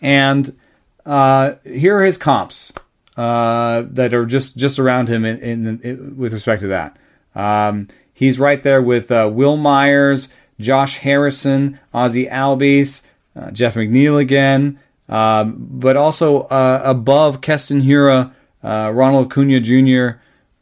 [0.00, 0.56] And
[1.04, 2.72] uh, here are his comps
[3.16, 6.96] uh, that are just just around him in, in, in with respect to that.
[7.34, 13.04] Um, He's right there with uh, Wil Myers, Josh Harrison, Ozzie Albies,
[13.38, 18.32] uh, Jeff McNeil again, um, but also uh, above Keston Hiura,
[18.64, 20.18] uh, Ronald Acuña Jr.,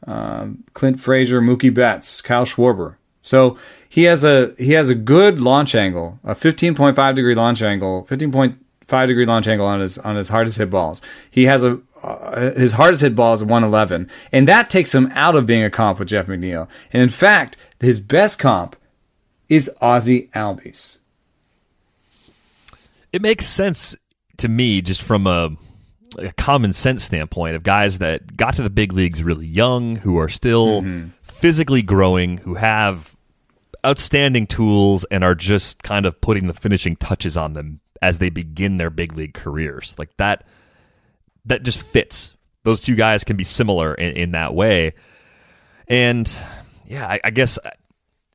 [0.06, 2.96] um, Clint Frazier, Mookie Betts, Kyle Schwarber.
[3.22, 3.56] So
[3.88, 9.06] he has a he has a good launch angle, a 15.5 degree launch angle, 15.5
[9.06, 11.00] degree launch angle on his on his hardest hit balls.
[11.30, 15.34] He has a uh, his hardest hit ball is 111, and that takes him out
[15.34, 16.68] of being a comp with Jeff McNeil.
[16.92, 18.76] And in fact, his best comp
[19.48, 20.98] is Ozzie Albies.
[23.10, 23.96] It makes sense
[24.36, 25.56] to me just from a,
[26.18, 30.18] a, common sense standpoint of guys that got to the big leagues really young, who
[30.18, 31.08] are still mm-hmm.
[31.22, 33.16] physically growing, who have
[33.84, 38.30] outstanding tools, and are just kind of putting the finishing touches on them as they
[38.30, 39.96] begin their big league careers.
[39.98, 40.44] Like that
[41.46, 42.34] that just fits.
[42.62, 44.94] Those two guys can be similar in, in that way.
[45.86, 46.30] And
[46.86, 47.70] yeah, I, I guess uh,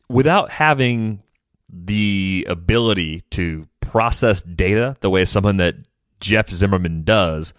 [0.07, 1.23] without having
[1.67, 5.75] the ability to process data the way someone that
[6.19, 7.53] Jeff Zimmerman does,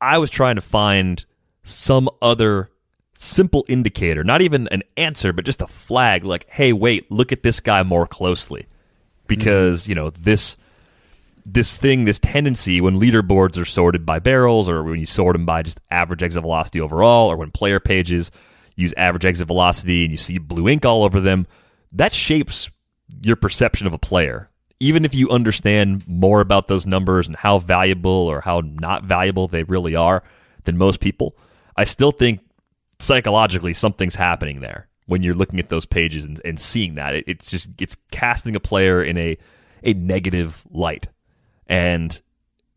[0.00, 1.24] I was trying to find
[1.62, 2.70] some other
[3.18, 7.42] simple indicator, not even an answer, but just a flag like, hey, wait, look at
[7.42, 8.66] this guy more closely.
[9.26, 9.90] Because, mm-hmm.
[9.90, 10.56] you know, this
[11.48, 15.46] this thing, this tendency when leaderboards are sorted by barrels or when you sort them
[15.46, 18.32] by just average exit velocity overall or when player pages
[18.74, 21.46] use average exit velocity and you see blue ink all over them,
[21.92, 22.68] that shapes
[23.22, 24.50] your perception of a player.
[24.78, 29.48] Even if you understand more about those numbers and how valuable or how not valuable
[29.48, 30.22] they really are
[30.64, 31.36] than most people,
[31.76, 32.40] I still think
[32.98, 37.14] psychologically something's happening there when you're looking at those pages and, and seeing that.
[37.14, 39.38] It, it's just it's casting a player in a
[39.82, 41.08] a negative light
[41.66, 42.20] and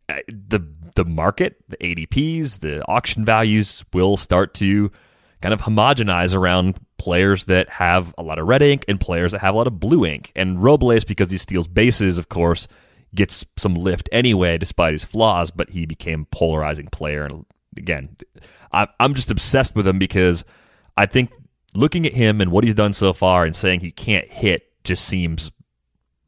[0.09, 4.91] uh, the the market, the ADPs, the auction values will start to
[5.41, 9.39] kind of homogenize around players that have a lot of red ink and players that
[9.39, 10.31] have a lot of blue ink.
[10.35, 12.67] And Robles, because he steals bases, of course,
[13.15, 15.49] gets some lift anyway, despite his flaws.
[15.49, 18.15] But he became a polarizing player, and again,
[18.71, 20.45] I'm just obsessed with him because
[20.95, 21.31] I think
[21.73, 25.05] looking at him and what he's done so far and saying he can't hit just
[25.05, 25.51] seems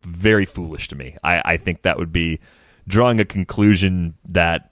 [0.01, 1.17] very foolish to me.
[1.23, 2.39] I, I think that would be
[2.87, 4.69] drawing a conclusion that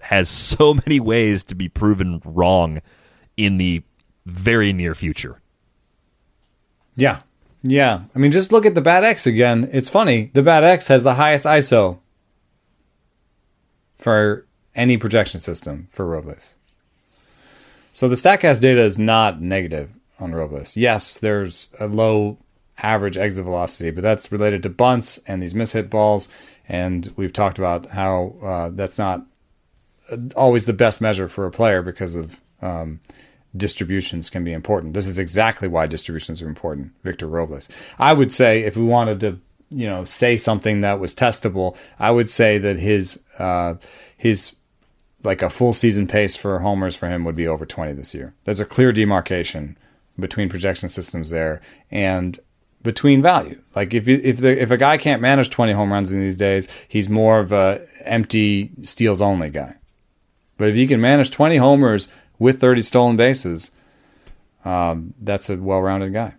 [0.00, 2.80] has so many ways to be proven wrong
[3.36, 3.82] in the
[4.26, 5.40] very near future.
[6.94, 7.20] Yeah.
[7.64, 9.70] Yeah, I mean, just look at the Bat X again.
[9.72, 10.30] It's funny.
[10.34, 12.00] The Bat X has the highest ISO
[13.96, 16.56] for any projection system for Robles.
[17.92, 20.76] So the Statcast data is not negative on Robles.
[20.76, 22.38] Yes, there's a low
[22.78, 26.28] average exit velocity, but that's related to bunts and these mishit balls.
[26.68, 29.24] And we've talked about how uh, that's not
[30.34, 33.00] always the best measure for a player because of um,
[33.56, 34.94] distributions can be important.
[34.94, 36.92] This is exactly why distributions are important.
[37.02, 37.68] Victor Robles.
[37.98, 39.38] I would say if we wanted to,
[39.70, 43.74] you know, say something that was testable, I would say that his uh,
[44.16, 44.56] his
[45.22, 48.34] like a full season pace for homers for him would be over 20 this year.
[48.44, 49.76] There's a clear demarcation
[50.18, 51.60] between projection systems there
[51.90, 52.38] and
[52.82, 53.62] between value.
[53.74, 56.36] Like if you, if the, if a guy can't manage 20 home runs in these
[56.36, 59.76] days, he's more of a empty steals only guy.
[60.58, 62.08] But if you can manage 20 homers
[62.42, 63.70] with 30 stolen bases,
[64.64, 66.34] um, that's a well-rounded guy.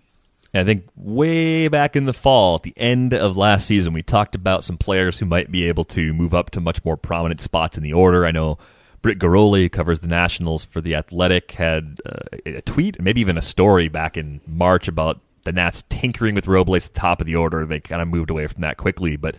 [0.54, 4.04] And I think way back in the fall, at the end of last season, we
[4.04, 7.42] talked about some players who might be able to move up to much more prominent
[7.42, 8.26] spots in the order.
[8.26, 8.60] I know
[9.02, 13.42] Britt Ghiroli covers the Nationals for The Athletic, had uh, a tweet, maybe even a
[13.42, 17.36] story back in March about the Nats tinkering with Robles at the top of the
[17.36, 17.66] order.
[17.66, 19.16] They kind of moved away from that quickly.
[19.16, 19.38] But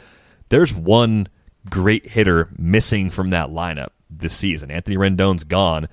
[0.49, 1.29] there's one
[1.71, 4.71] great hitter missing from that lineup this season.
[4.71, 5.89] Anthony Rendon's gone.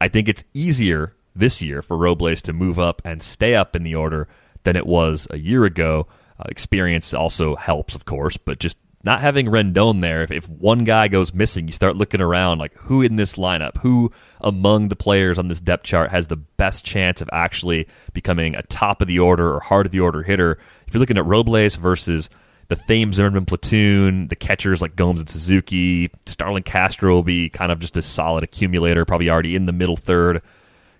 [0.00, 3.82] I think it's easier this year for Robles to move up and stay up in
[3.82, 4.28] the order
[4.64, 6.06] than it was a year ago.
[6.38, 10.84] Uh, experience also helps, of course, but just not having Rendon there, if, if one
[10.84, 14.96] guy goes missing, you start looking around like who in this lineup, who among the
[14.96, 19.08] players on this depth chart has the best chance of actually becoming a top of
[19.08, 20.58] the order or heart of the order hitter.
[20.86, 22.28] If you're looking at Robles versus
[22.70, 27.72] the Thames Zimmerman platoon, the catchers like Gomes and Suzuki, Starlin Castro will be kind
[27.72, 30.40] of just a solid accumulator, probably already in the middle third.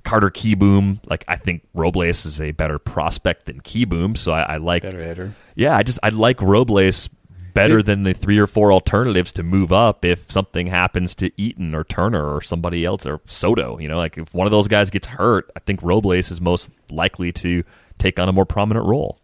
[0.03, 4.57] Carter Kieboom, like I think Robles is a better prospect than Kieboom, so I, I
[4.57, 5.33] like better hitter.
[5.55, 7.09] Yeah, I just I like Robles
[7.55, 11.31] better it, than the three or four alternatives to move up if something happens to
[11.41, 13.79] Eaton or Turner or somebody else or Soto.
[13.79, 16.73] You know, like if one of those guys gets hurt, I think Robles is most
[16.91, 17.63] likely to
[17.99, 19.20] take on a more prominent role.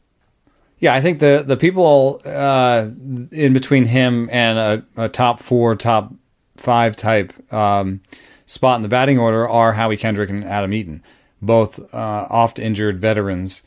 [0.78, 2.88] Yeah, I think the the people uh,
[3.30, 6.12] in between him and a, a, top four, top
[6.56, 8.02] five type um,
[8.44, 11.02] spot in the batting order are Howie Kendrick and Adam Eaton,
[11.40, 13.62] both uh, oft injured veterans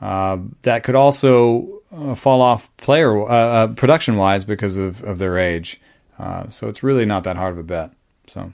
[0.00, 5.18] uh, that could also uh, fall off player uh, uh, production wise because of, of
[5.18, 5.80] their age.
[6.48, 7.90] so it's really not that hard of a bet.
[8.26, 8.52] So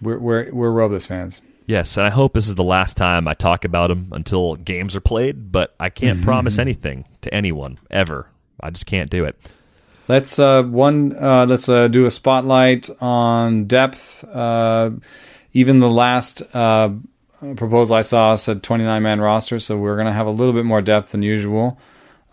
[0.00, 1.40] we're we're we're Robles fans.
[1.70, 4.96] Yes, and I hope this is the last time I talk about him until games
[4.96, 5.52] are played.
[5.52, 6.24] But I can't mm-hmm.
[6.24, 8.26] promise anything to anyone ever.
[8.58, 9.38] I just can't do it.
[10.08, 11.14] Let's uh, one.
[11.16, 14.24] Uh, let's uh, do a spotlight on depth.
[14.24, 14.90] Uh,
[15.52, 16.90] even the last uh,
[17.54, 20.64] proposal I saw said 29 man roster, so we're going to have a little bit
[20.64, 21.78] more depth than usual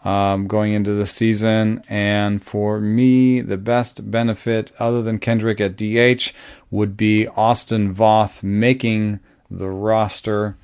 [0.04, 1.84] um, going into the season.
[1.88, 6.34] And for me, the best benefit, other than Kendrick at DH,
[6.72, 10.56] would be Austin Voth making the roster.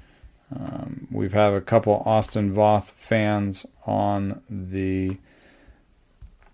[0.55, 5.17] Um, we've had a couple Austin Voth fans on the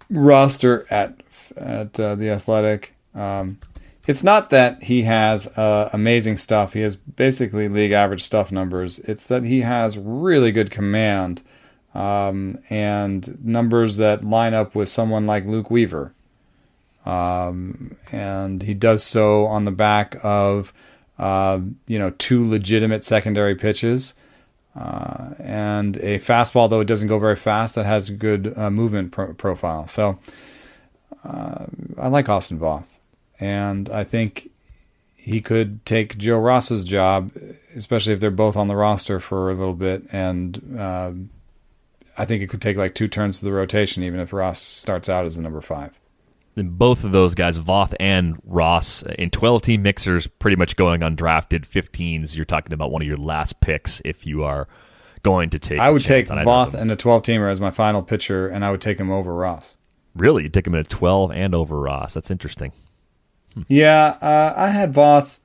[0.09, 1.21] roster at
[1.57, 2.93] at uh, the Athletic.
[3.13, 3.59] Um,
[4.07, 6.73] it's not that he has uh, amazing stuff.
[6.73, 8.99] He has basically league average stuff numbers.
[8.99, 11.43] It's that he has really good command
[11.93, 16.13] um, and numbers that line up with someone like Luke Weaver.
[17.05, 20.73] Um, and he does so on the back of
[21.19, 24.13] uh, you know two legitimate secondary pitches
[24.75, 29.11] uh, and a fastball, though it doesn't go very fast, that has good uh, movement
[29.11, 29.87] pro- profile.
[29.87, 30.19] So
[31.23, 31.65] uh,
[31.97, 32.85] I like Austin Voth,
[33.39, 34.49] and I think
[35.15, 37.31] he could take Joe Ross's job,
[37.75, 40.03] especially if they're both on the roster for a little bit.
[40.13, 41.11] And uh,
[42.17, 45.09] I think it could take like two turns to the rotation, even if Ross starts
[45.09, 45.98] out as the number five.
[46.55, 51.65] Both of those guys, Voth and Ross, in 12 team mixers, pretty much going undrafted.
[51.65, 54.67] 15s, you're talking about one of your last picks if you are
[55.23, 55.79] going to take.
[55.79, 58.81] I would take Voth and a 12 teamer as my final pitcher, and I would
[58.81, 59.77] take him over Ross.
[60.15, 60.43] Really?
[60.43, 62.13] You'd take him at a 12 and over Ross.
[62.13, 62.73] That's interesting.
[63.53, 63.61] Hmm.
[63.67, 65.39] Yeah, uh, I had Voth,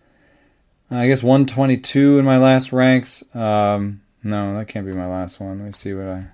[0.91, 3.23] I guess 122 in my last ranks.
[3.35, 5.59] Um, no, that can't be my last one.
[5.59, 6.27] Let me see what I.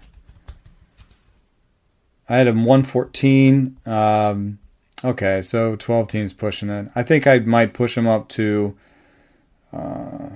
[2.30, 3.76] I had him 114.
[3.84, 4.60] Um,
[5.04, 6.88] okay, so 12 teams pushing it.
[6.94, 8.76] I think I might push him up to
[9.72, 10.28] uh,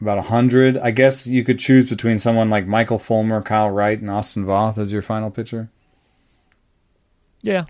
[0.00, 0.78] about 100.
[0.78, 4.78] I guess you could choose between someone like Michael Fulmer, Kyle Wright, and Austin Voth
[4.78, 5.68] as your final pitcher.
[7.42, 7.66] Yeah,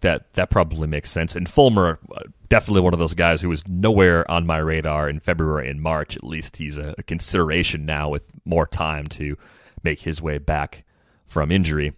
[0.00, 1.34] that that probably makes sense.
[1.34, 5.18] And Fulmer, uh, definitely one of those guys who was nowhere on my radar in
[5.18, 6.16] February and March.
[6.16, 9.36] At least he's a, a consideration now with more time to
[9.82, 10.84] make his way back
[11.26, 11.92] from injury.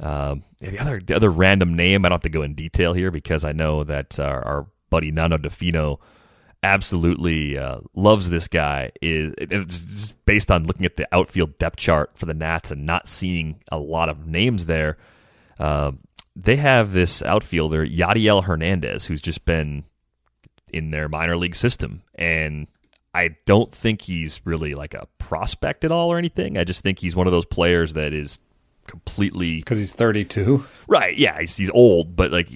[0.00, 3.10] Um, the other the other random name I don't have to go in detail here
[3.10, 6.00] because I know that our, our buddy Nando Di Fino
[6.64, 8.90] absolutely uh, loves this guy.
[9.00, 12.86] Is it's just based on looking at the outfield depth chart for the Nats and
[12.86, 14.96] not seeing a lot of names there.
[15.58, 15.92] Uh,
[16.34, 19.84] they have this outfielder Yadiel Hernandez who's just been
[20.72, 22.66] in their minor league system and
[23.14, 26.58] I don't think he's really like a prospect at all or anything.
[26.58, 28.40] I just think he's one of those players that is
[28.86, 30.64] completely because he's 32.
[30.86, 31.16] Right?
[31.16, 32.48] Yeah, he's, he's old, but like,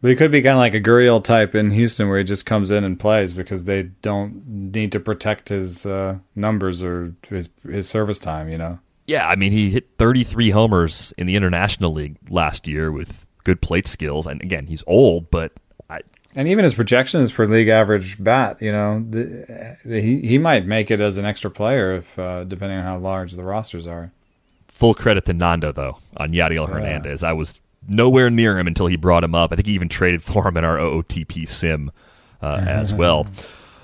[0.00, 2.44] but he could be kind of like a Gurriel type in Houston, where he just
[2.44, 7.48] comes in and plays because they don't need to protect his uh, numbers or his
[7.64, 8.48] his service time.
[8.48, 8.78] You know.
[9.06, 13.60] Yeah, I mean, he hit 33 homers in the International League last year with good
[13.60, 15.52] plate skills, and again, he's old, but
[15.90, 16.00] I,
[16.34, 20.66] and even his projections for league average bat, you know, the, the, he he might
[20.66, 24.12] make it as an extra player if uh, depending on how large the rosters are.
[24.82, 26.74] Full credit to Nando though on Yadiel yeah.
[26.74, 27.22] Hernandez.
[27.22, 29.52] I was nowhere near him until he brought him up.
[29.52, 31.92] I think he even traded for him in our OOTP sim
[32.42, 33.28] uh, as well.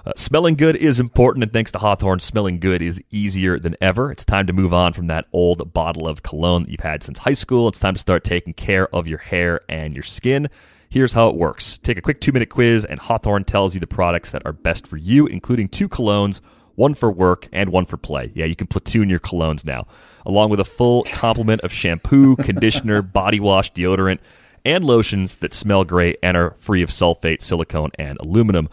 [0.05, 4.11] Uh, smelling good is important, and thanks to Hawthorne, smelling good is easier than ever.
[4.11, 7.19] It's time to move on from that old bottle of cologne that you've had since
[7.19, 7.69] high school.
[7.69, 10.51] It's time to start taking care of your hair and your skin.
[10.89, 13.87] Here's how it works take a quick two minute quiz, and Hawthorne tells you the
[13.87, 16.41] products that are best for you, including two colognes
[16.75, 18.31] one for work and one for play.
[18.35, 19.89] Yeah, you can platoon your colognes now,
[20.27, 24.19] along with a full complement of shampoo, conditioner, body wash, deodorant,
[24.65, 28.69] and lotions that smell great and are free of sulfate, silicone, and aluminum.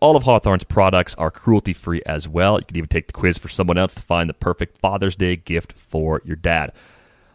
[0.00, 2.58] All of Hawthorne's products are cruelty free as well.
[2.58, 5.36] You can even take the quiz for someone else to find the perfect Father's Day
[5.36, 6.72] gift for your dad.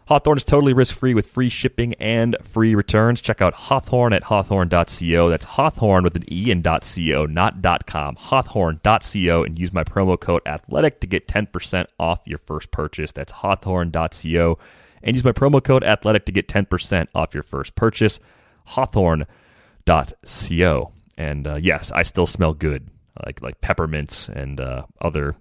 [0.06, 3.22] Hawthorne is totally risk free with free shipping and free returns.
[3.22, 5.30] Check out Hawthorne at hawthorne.co.
[5.30, 8.16] That's Hawthorne with an E and .co, not .com.
[8.16, 13.12] Hawthorne.co and use my promo code athletic to get 10% off your first purchase.
[13.12, 14.58] That's Hawthorne.co
[15.02, 18.20] and use my promo code athletic to get 10% off your first purchase.
[18.66, 20.92] Hawthorne.co.
[21.16, 22.88] And uh, yes, I still smell good,
[23.24, 25.36] like like peppermints and uh, other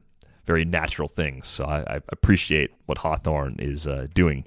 [0.46, 1.48] very natural things.
[1.48, 4.46] So I, I appreciate what Hawthorne is uh, doing.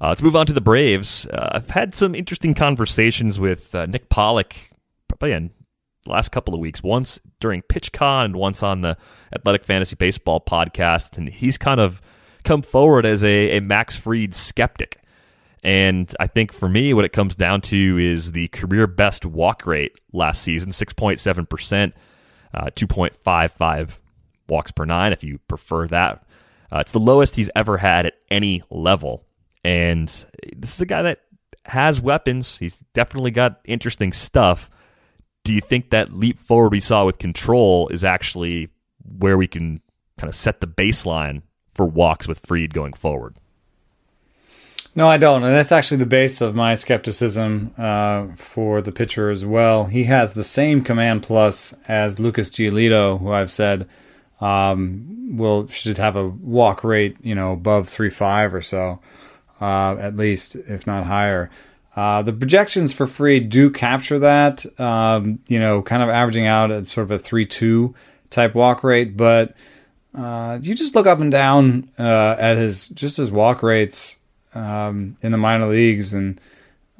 [0.00, 1.26] Uh, let's move on to the Braves.
[1.26, 4.70] Uh, I've had some interesting conversations with uh, Nick Pollack,
[5.08, 5.50] probably in
[6.04, 6.82] the last couple of weeks.
[6.82, 8.96] Once during PitchCon and once on the
[9.34, 12.00] Athletic Fantasy Baseball podcast, and he's kind of
[12.44, 15.00] come forward as a, a Max Fried skeptic.
[15.64, 19.66] And I think for me, what it comes down to is the career best walk
[19.66, 21.92] rate last season, 6.7%,
[22.54, 23.98] uh, 2.55
[24.48, 26.24] walks per nine if you prefer that.
[26.72, 29.24] Uh, it's the lowest he's ever had at any level.
[29.64, 30.08] And
[30.56, 31.20] this is a guy that
[31.66, 32.58] has weapons.
[32.58, 34.70] He's definitely got interesting stuff.
[35.44, 38.68] Do you think that leap forward we saw with control is actually
[39.18, 39.80] where we can
[40.18, 41.42] kind of set the baseline
[41.72, 43.36] for walks with Fried going forward?
[44.94, 45.44] No, I don't.
[45.44, 49.84] And that's actually the base of my skepticism uh, for the pitcher as well.
[49.84, 53.88] He has the same command plus as Lucas Giolito, who I've said
[54.40, 59.00] um, will should have a walk rate, you know, above three five or so,
[59.60, 61.50] uh, at least, if not higher.
[61.96, 66.70] Uh, the projections for Fried do capture that, um, you know, kind of averaging out
[66.70, 67.94] at sort of a three two
[68.30, 69.54] type walk rate, but
[70.14, 74.18] uh, you just look up and down uh, at his just his walk rates
[74.54, 76.40] um, in the minor leagues, and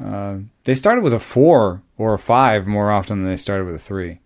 [0.02, 3.74] uh, they started with a four or a five more often than they started with
[3.76, 4.18] a three.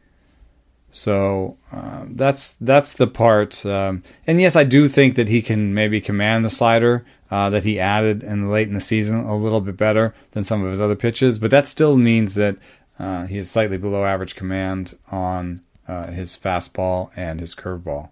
[0.93, 3.65] So um, that's that's the part.
[3.65, 7.65] Um, and yes, I do think that he can maybe command the slider uh, that
[7.65, 10.83] he added in late in the season a little bit better than some of his
[10.83, 11.39] other pitches.
[11.39, 12.59] But that still means that
[12.99, 18.11] uh, he is slightly below average command on uh, his fastball and his curveball.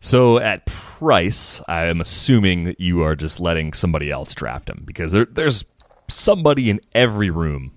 [0.00, 4.82] So at price, I am assuming that you are just letting somebody else draft him
[4.86, 5.66] because there, there's
[6.08, 7.72] somebody in every room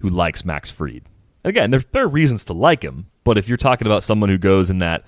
[0.00, 1.04] who likes Max Fried.
[1.46, 4.36] Again, there, there are reasons to like him, but if you're talking about someone who
[4.36, 5.04] goes in that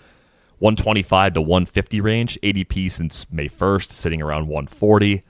[0.61, 5.25] 125 to 150 range, ADP since May 1st, sitting around 140,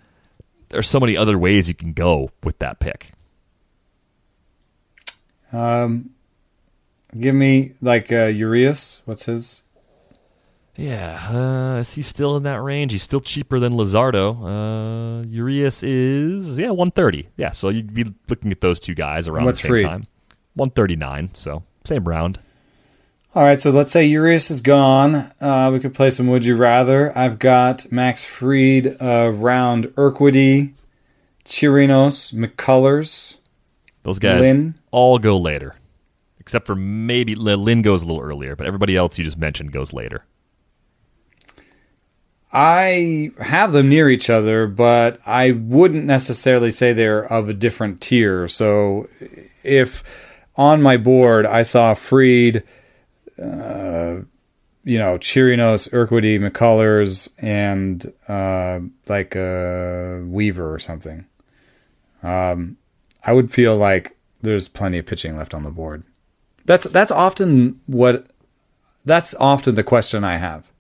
[0.69, 3.13] there's so many other ways you can go with that pick.
[5.51, 6.11] Um,
[7.19, 9.01] give me like uh, Urias.
[9.07, 9.63] What's his?
[10.77, 12.93] Yeah, uh, is he still in that range?
[12.93, 15.23] He's still cheaper than Luzardo.
[15.25, 17.31] Uh, Urias is yeah 130.
[17.39, 19.83] Yeah, so you'd be looking at those two guys around the same free?
[19.83, 20.05] time.
[20.59, 22.39] 139, so same round.
[23.35, 25.31] All right, so let's say Urias is gone.
[25.41, 27.17] Uh, we could play some Would You Rather.
[27.17, 30.73] I've got Max Fried around uh, Urquidy,
[31.45, 33.39] Chirinos, McCullers.
[34.03, 34.75] Those guys Lynn.
[34.91, 35.77] all go later,
[36.41, 39.93] except for maybe Lynn goes a little earlier, but everybody else you just mentioned goes
[39.93, 40.25] later.
[42.53, 48.01] I have them near each other, but I wouldn't necessarily say they're of a different
[48.01, 48.49] tier.
[48.49, 49.09] So
[49.63, 50.03] if
[50.59, 52.65] on my board I saw Fried,
[53.41, 54.17] uh,
[54.85, 61.25] you know, Chirinos, Urquidy, McCullers, and uh, like a Weaver or something,
[62.23, 62.77] um,
[63.25, 66.03] I would feel like there's plenty of pitching left on the board.
[66.65, 68.27] That's that's often what
[69.05, 70.71] that's often the question I have.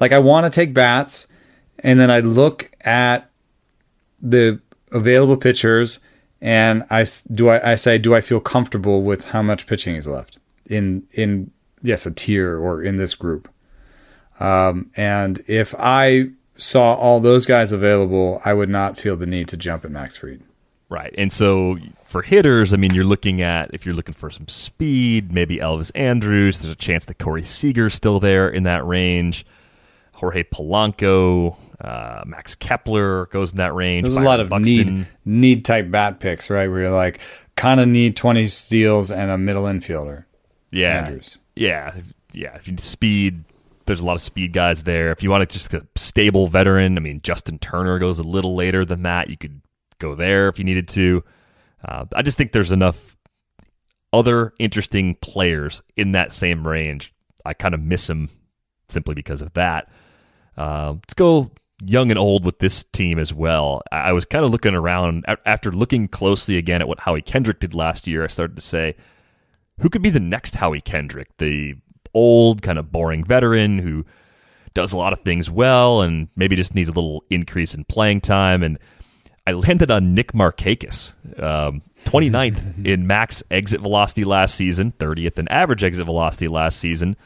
[0.00, 1.28] Like I want to take bats,
[1.78, 3.30] and then I look at
[4.20, 4.60] the
[4.90, 6.00] available pitchers,
[6.40, 10.06] and I do I, I say do I feel comfortable with how much pitching is
[10.06, 11.50] left in in
[11.82, 13.48] yes a tier or in this group.
[14.40, 19.48] Um, and if I saw all those guys available, I would not feel the need
[19.48, 20.42] to jump at Max Fried.
[20.90, 21.14] Right.
[21.18, 21.76] And so
[22.06, 25.90] for hitters, I mean, you're looking at if you're looking for some speed, maybe Elvis
[25.94, 26.60] Andrus.
[26.60, 29.44] There's a chance that Corey Seager's still there in that range.
[30.14, 34.04] Jorge Polanco, uh, Max Kepler goes in that range.
[34.04, 34.96] There's Byron a lot of Buxton.
[34.96, 36.68] need need type bat picks, right?
[36.68, 37.20] Where you're like,
[37.56, 40.24] kind of need 20 steals and a middle infielder.
[40.70, 41.38] Yeah, Andrus.
[41.54, 41.94] yeah,
[42.32, 42.54] yeah.
[42.56, 43.44] If you need speed,
[43.86, 45.12] there's a lot of speed guys there.
[45.12, 48.54] If you want to just a stable veteran, I mean, Justin Turner goes a little
[48.54, 49.30] later than that.
[49.30, 49.60] You could
[49.98, 51.24] go there if you needed to.
[51.84, 53.16] Uh, I just think there's enough
[54.12, 57.14] other interesting players in that same range.
[57.44, 58.30] I kind of miss them
[58.88, 59.88] simply because of that.
[60.56, 61.50] Uh, let's go
[61.80, 63.82] young and old with this team as well.
[63.92, 67.74] I was kind of looking around after looking closely again at what Howie Kendrick did
[67.74, 68.24] last year.
[68.24, 68.96] I started to say,
[69.80, 71.36] who could be the next Howie Kendrick?
[71.38, 71.76] The
[72.14, 74.04] old, kind of boring veteran who
[74.74, 78.20] does a lot of things well and maybe just needs a little increase in playing
[78.20, 78.62] time.
[78.62, 78.78] And
[79.46, 85.48] I landed on Nick Markakis, um, 29th in max exit velocity last season, 30th in
[85.48, 87.16] average exit velocity last season,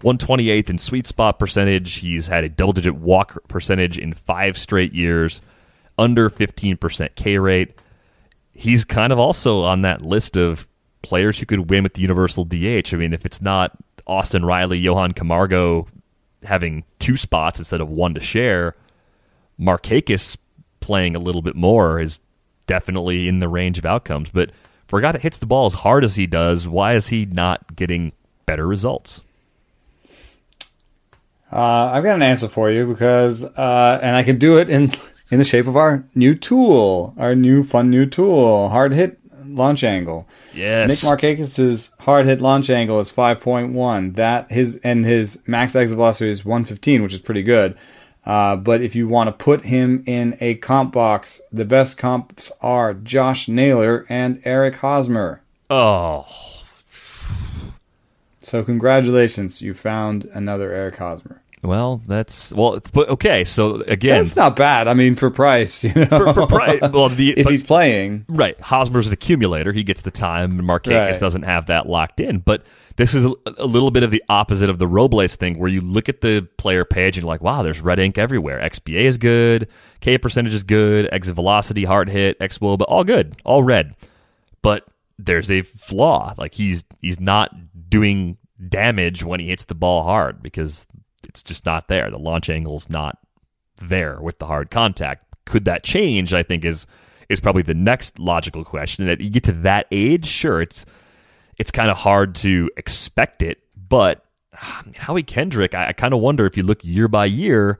[0.00, 1.94] 128th in sweet spot percentage.
[1.94, 5.40] He's had a double digit walk percentage in five straight years,
[5.98, 7.74] under 15% K rate.
[8.52, 10.66] He's kind of also on that list of
[11.02, 12.92] players who could win with the universal DH.
[12.92, 13.72] I mean, if it's not
[14.06, 15.86] Austin Riley, Johan Camargo
[16.42, 18.74] having two spots instead of one to share,
[19.60, 20.36] Markakis
[20.80, 22.20] playing a little bit more is
[22.66, 24.28] definitely in the range of outcomes.
[24.30, 24.50] But
[24.86, 27.26] for a guy that hits the ball as hard as he does, why is he
[27.26, 28.12] not getting
[28.44, 29.22] better results?
[31.52, 34.92] Uh, I've got an answer for you because, uh, and I can do it in
[35.30, 39.84] in the shape of our new tool, our new fun new tool, hard hit launch
[39.84, 40.28] angle.
[40.54, 44.12] Yes, Nick Markakis's hard hit launch angle is five point one.
[44.12, 47.76] That his and his max exit velocity is one fifteen, which is pretty good.
[48.24, 52.50] Uh, but if you want to put him in a comp box, the best comps
[52.60, 55.42] are Josh Naylor and Eric Hosmer.
[55.70, 56.26] Oh.
[58.46, 61.42] So congratulations, you found another Eric Hosmer.
[61.64, 63.42] Well, that's well, but okay.
[63.42, 64.86] So again, that's not bad.
[64.86, 66.80] I mean, for price, you know, for, for price.
[66.80, 68.56] Well, the, if but, he's playing, right?
[68.60, 69.72] Hosmer's an accumulator.
[69.72, 70.60] He gets the time.
[70.60, 71.18] Markakis right.
[71.18, 72.38] doesn't have that locked in.
[72.38, 75.68] But this is a, a, little bit of the opposite of the Robles thing, where
[75.68, 78.60] you look at the player page and you're like, wow, there's red ink everywhere.
[78.60, 79.66] XBA is good,
[79.98, 83.96] K percentage is good, exit velocity, hard hit, XWOB, but all good, all red.
[84.62, 84.86] But
[85.18, 86.34] there's a flaw.
[86.38, 87.50] Like he's he's not
[87.88, 88.36] doing
[88.68, 90.86] damage when he hits the ball hard because
[91.24, 92.10] it's just not there.
[92.10, 93.18] The launch angle's not
[93.76, 95.24] there with the hard contact.
[95.44, 96.34] Could that change?
[96.34, 96.86] I think is
[97.28, 99.06] is probably the next logical question.
[99.06, 100.86] That you get to that age, sure, it's
[101.58, 103.62] it's kind of hard to expect it.
[103.88, 107.78] But um, Howie Kendrick, I, I kind of wonder if you look year by year,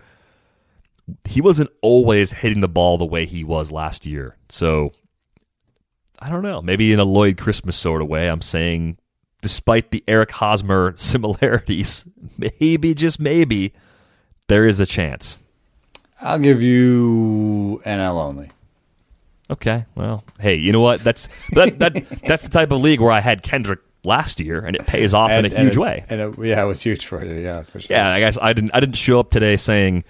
[1.24, 4.36] he wasn't always hitting the ball the way he was last year.
[4.48, 4.92] So
[6.18, 6.62] I don't know.
[6.62, 8.98] Maybe in a Lloyd Christmas sort of way, I'm saying,
[9.43, 12.05] despite the Eric Hosmer similarities,
[12.37, 13.72] maybe, just maybe,
[14.49, 15.39] there is a chance.
[16.20, 18.51] I'll give you NL only.
[19.49, 21.05] Okay, well, hey, you know what?
[21.05, 24.74] That's that, that that's the type of league where I had Kendrick last year, and
[24.74, 26.05] it pays off and, in a huge it, way.
[26.09, 27.34] And it, yeah, it was huge for you.
[27.34, 27.97] Yeah, for sure.
[27.97, 30.05] Yeah, I guess I didn't I didn't show up today saying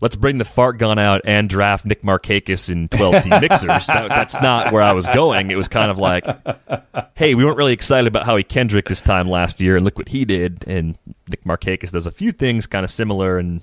[0.00, 3.86] let's bring the fart gun out and draft Nick Markakis in 12 team mixers.
[3.86, 5.50] that, that's not where I was going.
[5.50, 6.24] It was kind of like,
[7.14, 10.08] hey, we weren't really excited about Howie Kendrick this time last year, and look what
[10.08, 10.64] he did.
[10.66, 10.96] And
[11.28, 13.62] Nick Markakis does a few things kind of similar, and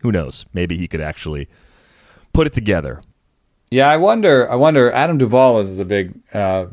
[0.00, 0.46] who knows?
[0.52, 1.48] Maybe he could actually
[2.32, 3.02] put it together.
[3.70, 4.50] Yeah, I wonder.
[4.50, 4.92] I wonder.
[4.92, 6.66] Adam Duvall is a big uh,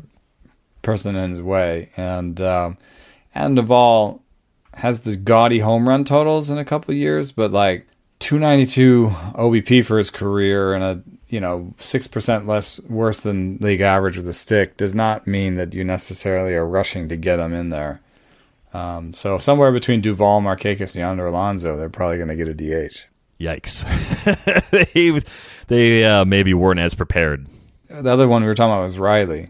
[0.82, 2.78] person in his way, and um,
[3.34, 4.22] Adam Duvall
[4.74, 7.86] has the gaudy home run totals in a couple years, but like
[8.24, 13.82] 292 OBP for his career and a you know six percent less worse than league
[13.82, 17.52] average with a stick does not mean that you necessarily are rushing to get him
[17.52, 18.00] in there.
[18.72, 22.54] Um, so somewhere between Duvall, Markakis, and Yonder Alonso, they're probably going to get a
[22.54, 23.04] DH.
[23.38, 23.84] Yikes!
[24.94, 25.22] they
[25.66, 27.46] they uh, maybe weren't as prepared.
[27.90, 29.48] The other one we were talking about was Riley.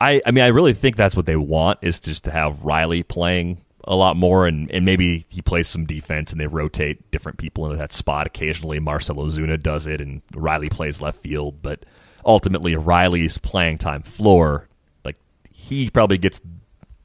[0.00, 3.04] I I mean I really think that's what they want is just to have Riley
[3.04, 7.38] playing a lot more and, and maybe he plays some defense and they rotate different
[7.38, 8.80] people into that spot occasionally.
[8.80, 11.84] Marcell Ozuna does it and Riley plays left field, but
[12.24, 14.68] ultimately Riley's playing time floor,
[15.04, 15.16] like
[15.52, 16.40] he probably gets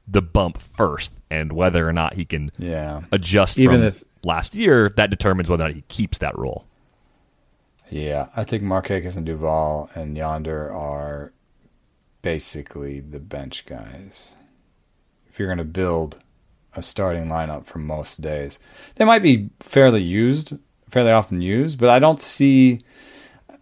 [0.07, 3.01] the bump first and whether or not he can Yeah.
[3.11, 6.65] adjust Even from if- last year, that determines whether or not he keeps that role.
[7.89, 11.33] Yeah, I think Marquez and Duvall and Yonder are
[12.21, 14.35] basically the bench guys.
[15.29, 16.19] If you're going to build
[16.75, 18.59] a starting lineup for most days,
[18.95, 20.57] they might be fairly used,
[20.89, 22.83] fairly often used, but I don't see,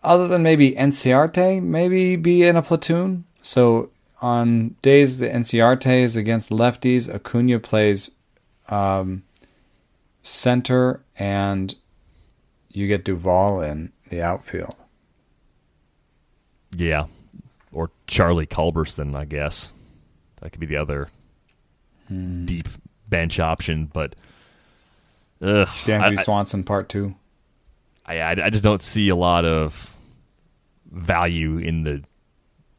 [0.04, 3.26] other than maybe Inciarte, maybe be in a platoon.
[3.42, 3.90] So
[4.22, 8.12] on days the Inciarte is against lefties, Acuña plays
[8.68, 9.24] um,
[10.24, 11.76] center and
[12.72, 14.76] you get Duvall in the outfield.
[16.76, 17.08] Yeah.
[17.72, 19.74] Or Charlie Culberson, I guess.
[20.42, 21.10] That could be the other
[22.08, 22.46] Hmm.
[22.46, 22.68] deep
[23.10, 24.16] bench option, but
[25.42, 27.16] ugh, Dansby I- Swanson part two.
[28.06, 29.94] I, I, I just don't see a lot of
[30.92, 32.04] value in the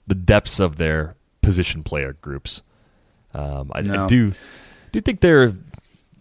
[0.07, 2.63] the depths of their position player groups.
[3.33, 4.29] Um, I, I do
[4.93, 5.53] do think their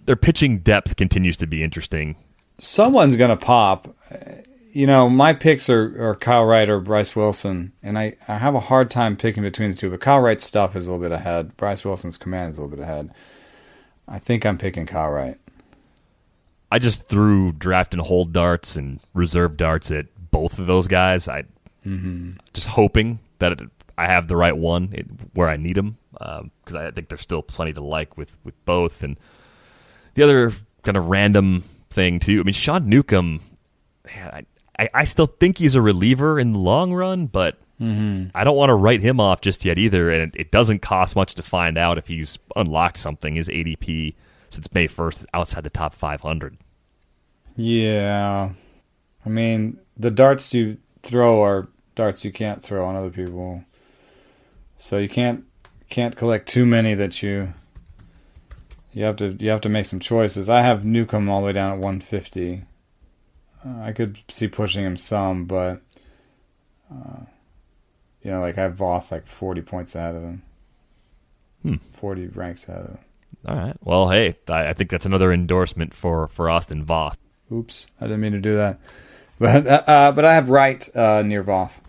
[0.05, 2.15] their pitching depth continues to be interesting.
[2.59, 3.95] Someone's gonna pop.
[4.71, 8.53] You know, my picks are, are Kyle Wright or Bryce Wilson, and I, I have
[8.53, 9.89] a hard time picking between the two.
[9.89, 11.57] But Kyle Wright's stuff is a little bit ahead.
[11.57, 13.09] Bryce Wilson's command is a little bit ahead.
[14.09, 15.37] I think I'm picking Kyle Wright.
[16.71, 21.27] I just threw draft and hold darts and reserve darts at both of those guys.
[21.27, 21.43] I
[21.85, 22.31] mm-hmm.
[22.53, 23.59] just hoping that it,
[23.97, 26.41] I have the right one it, where I need them because
[26.75, 29.03] um, I think there's still plenty to like with with both.
[29.03, 29.17] And
[30.15, 30.51] the other
[30.83, 32.39] kind of random thing too.
[32.39, 33.41] I mean, Sean Newcomb.
[34.05, 34.45] Man,
[34.77, 37.57] I, I I still think he's a reliever in the long run, but
[38.35, 40.09] I don't want to write him off just yet either.
[40.09, 43.35] And it, it doesn't cost much to find out if he's unlocked something.
[43.35, 44.15] His ADP
[44.49, 46.57] since May 1st outside the top 500.
[47.55, 48.51] Yeah,
[49.25, 53.65] I mean the darts you throw are darts you can't throw on other people,
[54.77, 55.43] so you can't
[55.89, 57.53] can't collect too many that you
[58.93, 60.49] you have to you have to make some choices.
[60.49, 62.63] I have Newcomb all the way down at 150.
[63.65, 65.81] Uh, I could see pushing him some, but
[66.89, 67.25] uh,
[68.23, 70.41] you know, like I have Voth like 40 points ahead of him.
[71.63, 71.75] Hmm.
[71.93, 72.97] 40 ranks ahead of him.
[73.47, 73.77] All right.
[73.81, 77.15] Well, hey, I, I think that's another endorsement for for Austin Voth.
[77.51, 78.79] Oops, I didn't mean to do that.
[79.41, 81.79] But uh, uh, but I have Wright uh, near Voth.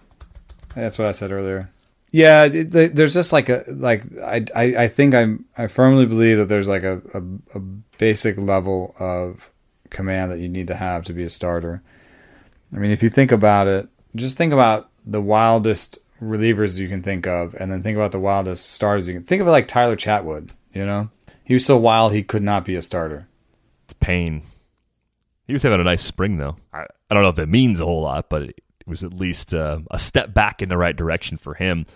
[0.76, 1.68] That's what I said earlier.
[2.12, 6.49] Yeah, there's just like a like I I, I think I'm I firmly believe that
[6.49, 7.22] there's like a, a
[7.57, 7.61] a
[7.99, 9.51] basic level of
[9.91, 11.83] command that you need to have to be a starter.
[12.72, 17.03] I mean, if you think about it, just think about the wildest relievers you can
[17.03, 19.68] think of, and then think about the wildest starters you can think of it like
[19.68, 20.55] Tyler Chatwood.
[20.75, 21.11] You know,
[21.45, 23.27] he was so wild he could not be a starter.
[23.85, 24.43] It's pain.
[25.47, 26.57] He was having a nice spring, though.
[26.73, 29.12] I, I don't know if that means a whole lot, but it, it was at
[29.12, 31.87] least uh, a step back in the right direction for him.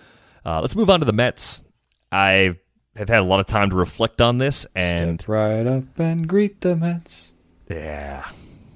[0.45, 1.63] Uh, let's move on to the Mets.
[2.11, 2.57] I
[2.97, 6.27] have had a lot of time to reflect on this, and Step right up and
[6.29, 7.33] greet the Mets.
[7.71, 8.27] yeah,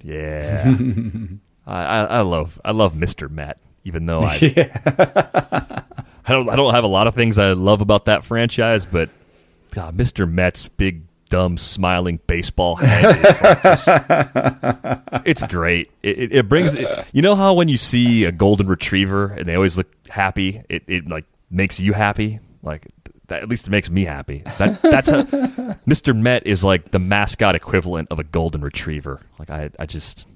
[0.02, 0.74] yeah,
[1.66, 5.82] I, I, I love I love Mister Met, even though I
[6.24, 9.08] I don't I don't have a lot of things I love about that franchise, but
[9.72, 13.88] God, Mister Met's big dumb smiling baseball head is like just-
[15.26, 15.90] it's great.
[16.02, 16.76] It, it, it brings
[17.12, 20.84] you know how when you see a golden retriever and they always look happy, it,
[20.86, 22.40] it like makes you happy.
[22.62, 22.86] Like
[23.28, 24.42] that, at least it makes me happy.
[24.58, 25.22] That that's how
[25.86, 26.14] Mr.
[26.16, 29.20] Met is like the mascot equivalent of a golden retriever.
[29.38, 30.26] Like I I just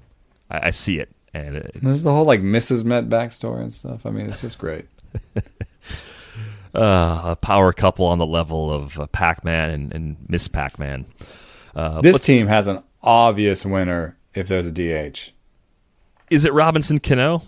[0.49, 2.83] I, I see it and it, There's the whole like Mrs.
[2.83, 4.05] Met backstory and stuff.
[4.05, 4.85] I mean, it's just great.
[6.75, 11.05] uh, a power couple on the level of uh, Pac-Man and, and Miss Pac-Man.
[11.75, 15.31] Uh, This team has an obvious winner if there's a DH.
[16.29, 17.43] is it Robinson Cano?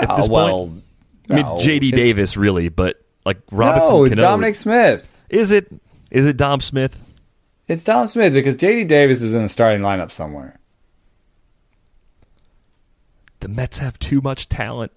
[0.00, 0.72] At this well,
[1.30, 1.44] I mean.
[1.44, 4.26] JD It's- Davis, really, but like Robinson No, it's Cano.
[4.26, 5.10] Dominic Smith.
[5.28, 5.72] Is it?
[6.10, 6.98] Is it Dom Smith?
[7.68, 10.58] It's Dom Smith because JD Davis is in the starting lineup somewhere.
[13.42, 14.92] The Mets have too much talent.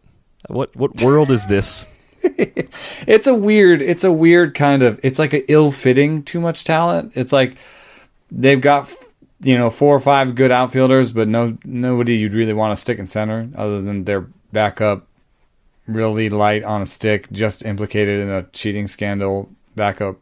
[0.48, 1.92] What what world is this?
[3.08, 3.84] It's a weird.
[3.84, 5.00] It's a weird kind of.
[5.04, 7.12] It's like an ill-fitting too much talent.
[7.14, 7.56] It's like
[8.32, 8.90] they've got
[9.42, 12.98] you know four or five good outfielders, but no nobody you'd really want to stick
[12.98, 15.08] in center other than their backup,
[15.88, 20.18] really light on a stick, just implicated in a cheating scandal backup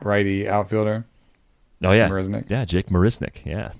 [0.00, 1.04] righty outfielder.
[1.82, 2.48] Oh yeah, Marisnick.
[2.48, 3.44] Yeah, Jake Marisnick.
[3.44, 3.72] Yeah,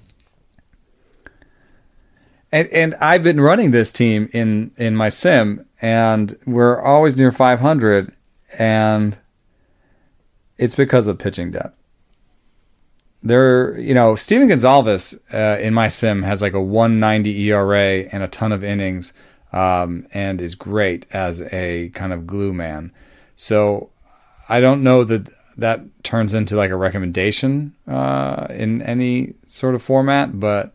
[2.51, 7.31] And, and I've been running this team in, in my sim, and we're always near
[7.31, 8.13] 500,
[8.59, 9.19] and
[10.57, 11.77] it's because of pitching depth.
[13.23, 18.23] There, you know, Stephen Gonsalves uh, in my sim has like a 190 ERA and
[18.23, 19.13] a ton of innings,
[19.53, 22.93] um, and is great as a kind of glue man.
[23.37, 23.91] So
[24.49, 25.29] I don't know that
[25.59, 30.73] that turns into like a recommendation uh, in any sort of format, but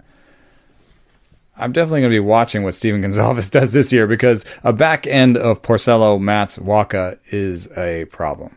[1.55, 5.05] I'm definitely going to be watching what Stephen Gonsalves does this year because a back
[5.05, 8.55] end of Porcello, Matz, Wacha is a problem.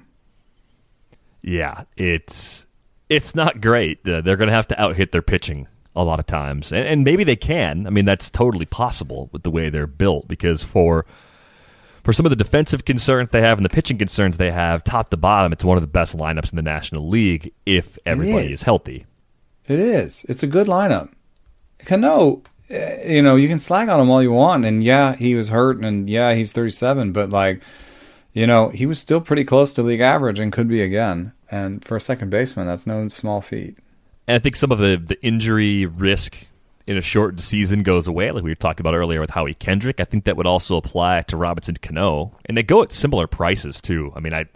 [1.43, 2.67] Yeah, it's
[3.09, 4.03] it's not great.
[4.05, 7.05] They're going to have to out hit their pitching a lot of times, and, and
[7.05, 7.87] maybe they can.
[7.87, 11.07] I mean, that's totally possible with the way they're built because for
[12.03, 15.11] for some of the defensive concerns they have and the pitching concerns they have, top
[15.11, 18.61] to bottom, it's one of the best lineups in the National League if everybody is.
[18.61, 18.63] is.
[18.63, 19.07] healthy.
[19.67, 20.25] It is.
[20.29, 21.11] It's a good lineup.
[21.81, 25.35] Cano, Uh, you know, you can slag on him all you want, and yeah, he
[25.35, 27.63] was hurt, and yeah, he's 37, but like,
[28.33, 31.33] you know, he was still pretty close to league average and could be again.
[31.51, 33.79] And for a second baseman, that's no small feat.
[34.27, 36.49] And I think some of the, the injury risk
[36.87, 40.01] in a short season goes away, like we talked about earlier with Howie Kendrick.
[40.01, 43.81] I think that would also apply to Robinson Cano, and they go at similar prices
[43.81, 44.13] too.
[44.15, 44.47] I mean, I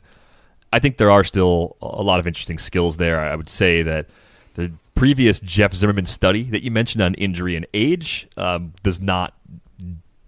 [0.72, 3.20] I think there are still a lot of interesting skills there.
[3.20, 4.06] I would say that
[4.54, 4.70] the
[5.00, 9.32] previous Jeff Zimmerman study that you mentioned on injury and age um, does not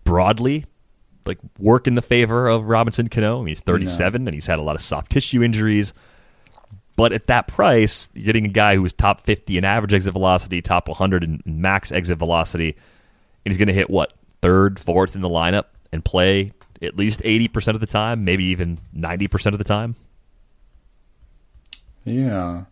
[0.02, 0.64] broadly
[1.26, 3.36] like work in the favor of Robinson Cano.
[3.36, 4.28] I mean, he's 37 no.
[4.28, 5.92] and he's had a lot of soft tissue injuries.
[6.96, 10.14] But at that price, you're getting a guy who was top 50 in average exit
[10.14, 12.70] velocity, top 100 in max exit velocity,
[13.44, 16.50] and he's going to hit what third, fourth in the lineup and play
[16.80, 19.96] at least 80% of the time, maybe even 90% of the time.
[22.06, 22.64] Yeah.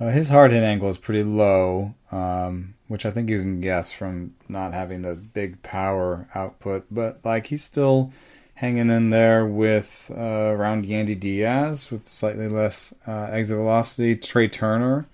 [0.00, 3.92] Uh, his hard hit angle is pretty low, um, which I think you can guess
[3.92, 6.86] from not having the big power output.
[6.90, 8.12] But like he's still
[8.56, 10.20] hanging in there with uh,
[10.54, 14.16] around Yandy Diaz with slightly less uh, exit velocity.
[14.16, 15.06] Trea Turner,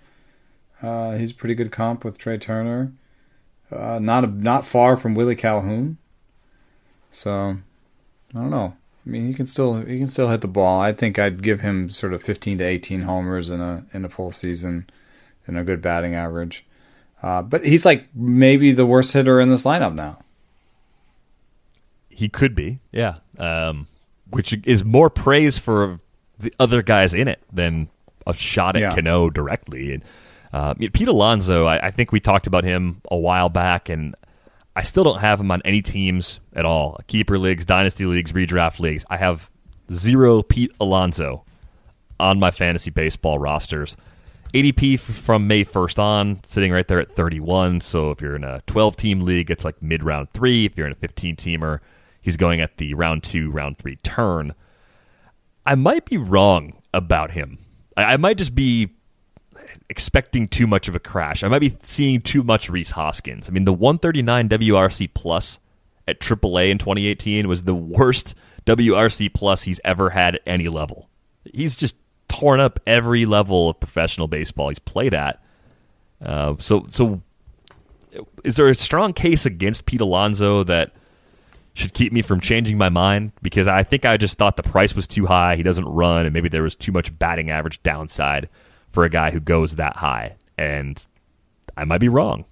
[0.83, 2.93] uh, he's a pretty good comp with Trea Turner.
[3.71, 5.99] Uh, not a, not far from Willie Calhoun.
[7.11, 7.59] So
[8.35, 8.77] I don't know.
[9.07, 10.81] I mean, he can still he can still hit the ball.
[10.81, 14.09] I think I'd give him sort of 15 to 18 homers in a in a
[14.09, 14.89] full season,
[15.47, 16.67] and a good batting average.
[17.23, 20.19] Uh, but he's like maybe the worst hitter in this lineup now.
[22.09, 23.17] He could be, yeah.
[23.39, 23.87] Um,
[24.29, 26.01] which is more praise for
[26.39, 27.89] the other guys in it than
[28.27, 28.95] a shot at yeah.
[28.95, 29.95] Cano directly.
[29.95, 30.05] And
[30.53, 34.15] uh, Pete Alonso, I, I, think we talked about him a while back, and
[34.77, 36.99] I still don't have him on any teams at all.
[37.07, 39.05] Keeper leagues, dynasty leagues, redraft leagues.
[39.11, 39.51] I have
[39.93, 41.45] zero Pete Alonso
[42.21, 43.97] on my fantasy baseball rosters.
[44.55, 47.81] ADP from May 1st on, sitting right there at 31.
[47.81, 50.65] So if you're in a 12 team league, it's like mid round three.
[50.67, 51.81] If you're in a 15 teamer,
[52.21, 54.55] he's going at the round two, round three turn.
[55.65, 57.59] I might be wrong about him.
[57.97, 58.91] I, I might just be
[59.91, 61.43] expecting too much of a crash.
[61.43, 63.49] I might be seeing too much Rhys Hoskins.
[63.49, 65.59] I mean, the 139 WRC plus
[66.07, 68.37] at AAA in 2018 was the worst
[68.67, 71.11] WRC plus he's ever had at any level.
[71.53, 71.97] He's just
[72.29, 75.43] torn up every level of professional baseball he's played at.
[76.25, 77.21] Uh, so, so
[78.45, 80.93] is there a strong case against Pete Alonso that
[81.75, 84.95] should keep me from changing my mind because I think I just thought the price
[84.95, 85.57] was too high.
[85.57, 88.49] He doesn't run, and maybe there was too much batting average downside
[88.91, 90.37] for a guy who goes that high.
[90.59, 91.05] And
[91.77, 92.45] I might be wrong.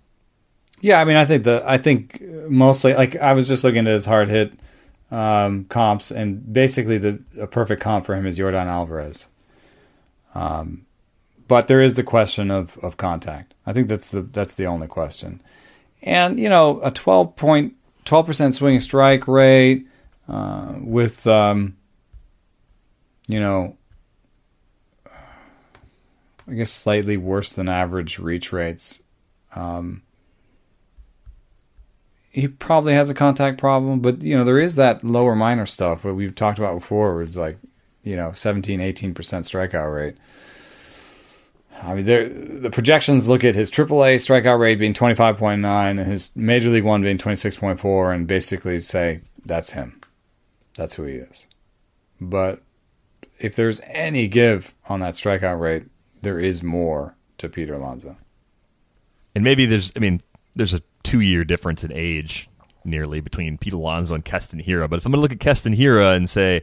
[0.81, 3.93] Yeah, I mean, I think the I think mostly like I was just looking at
[3.93, 4.53] his hard hit
[5.11, 9.27] um, comps, and basically the a perfect comp for him is Yordan Alvarez.
[10.35, 10.87] Um,
[11.49, 13.55] but there is the question of of contact.
[13.67, 15.43] I think that's the that's the only question.
[16.01, 17.75] And you know, a twelve point
[18.09, 19.87] 12% swing strike rate
[20.29, 21.77] uh, with, um,
[23.27, 23.77] you know,
[26.49, 29.03] I guess slightly worse than average reach rates.
[29.55, 30.03] Um,
[32.31, 36.03] he probably has a contact problem, but you know there is that lower minor stuff
[36.03, 37.59] that we've talked about before, where it's like
[38.03, 40.17] you know 17, 18 percent strikeout rate.
[41.83, 46.71] I mean, the projections look at his AAA strikeout rate being 25.9 and his Major
[46.71, 50.01] League One being 26.4 and basically say that's him.
[50.75, 51.47] That's who he is.
[52.21, 52.63] But
[53.39, 55.85] if there's any give on that strikeout rate,
[56.23, 58.17] there is more to Peter Alonso.
[59.35, 60.21] And maybe there's, I mean,
[60.55, 62.49] there's a two year difference in age
[62.85, 64.89] nearly between Pete Alonso and Keston Hiura.
[64.89, 66.63] But if I'm going to look at Keston Hiura and say,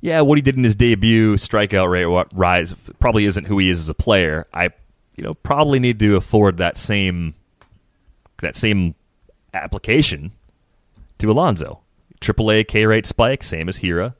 [0.00, 3.80] yeah, what he did in his debut, strikeout rate rise, probably isn't who he is
[3.80, 4.46] as a player.
[4.52, 4.70] I,
[5.16, 7.34] you know, probably need to afford that same
[8.38, 8.94] that same
[9.52, 10.32] application
[11.18, 11.80] to Alonso.
[12.20, 14.14] AAA K rate spike, same as Hiura.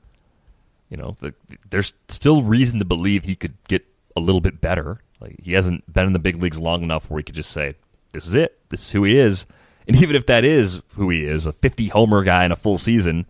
[0.89, 1.33] You know, the,
[1.69, 3.85] there's still reason to believe he could get
[4.15, 4.99] a little bit better.
[5.19, 7.75] Like he hasn't been in the big leagues long enough where he could just say,
[8.11, 8.59] "This is it.
[8.69, 9.45] This is who he is."
[9.87, 12.77] And even if that is who he is, a 50 homer guy in a full
[12.77, 13.25] season,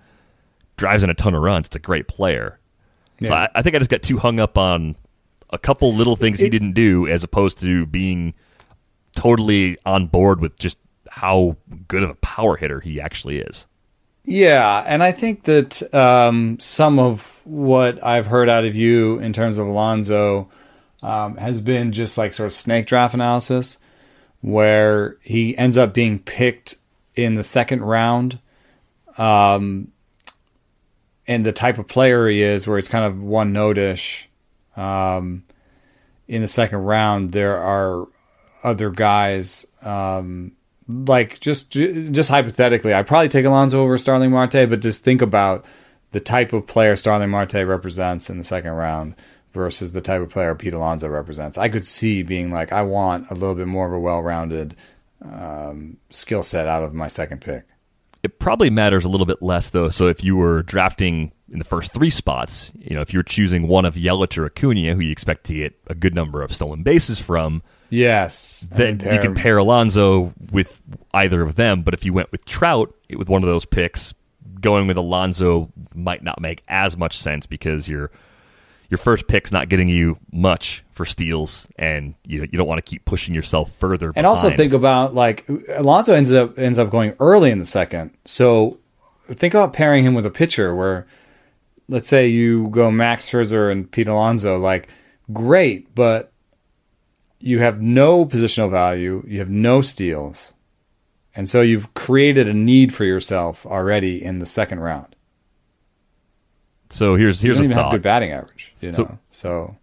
[0.78, 1.68] drives in a ton of runs.
[1.68, 2.60] It's a great player.
[3.20, 3.28] Yeah.
[3.30, 4.96] So I, I, think I just got too hung up on
[5.52, 8.34] a couple little things it, he didn't do, as opposed to being
[9.16, 10.78] totally on board with just
[11.10, 11.56] how
[11.88, 13.68] good of a power hitter he actually is.
[14.24, 19.34] Yeah, and I think that um, some of what I've heard out of you in
[19.34, 20.50] terms of Alonso
[21.02, 23.78] um, has been just like sort of snake draft analysis,
[24.42, 26.76] where he ends up being picked
[27.16, 28.40] in the second round,
[29.18, 29.92] um,
[31.28, 34.30] and the type of player he is, where he's kind of one notish.
[34.76, 35.44] Um,
[36.28, 38.08] in the second round, there are
[38.64, 40.54] other guys um,
[40.88, 45.66] like just just hypothetically, I'd probably take Alonso over Starling Marte, but just think about
[46.12, 49.16] the type of player Starling Marte represents in the second round
[49.54, 51.58] versus the type of player Pete Alonso represents.
[51.58, 54.76] I could see being like, I want a little bit more of a well-rounded
[55.24, 57.64] um, skill set out of my second pick.
[58.24, 59.90] It probably matters a little bit less though.
[59.90, 63.68] So if you were drafting in the first three spots, you know, if you're choosing
[63.68, 66.84] one of Yelich or Acuña, who you expect to get a good number of stolen
[66.84, 68.66] bases from, Yes.
[68.72, 70.82] Then you can pair Alonso with
[71.14, 71.82] either of them.
[71.82, 74.14] But if you went with Trout with one of those picks,
[74.62, 78.10] going with Alonso might not make as much sense because your
[78.92, 82.88] your first pick's not getting you much for steals, and you you don't want to
[82.88, 84.08] keep pushing yourself further.
[84.08, 84.28] And behind.
[84.28, 88.78] also think about like Alonso ends up ends up going early in the second, so
[89.30, 91.08] think about pairing him with a pitcher where,
[91.88, 94.90] let's say you go Max Scherzer and Pete Alonso, like
[95.32, 96.34] great, but
[97.40, 100.54] you have no positional value, you have no steals,
[101.34, 105.11] and so you've created a need for yourself already in the second round.
[106.92, 107.84] So here's here's you don't a even thought.
[107.86, 108.96] have good batting average, you know.
[108.96, 109.78] So, so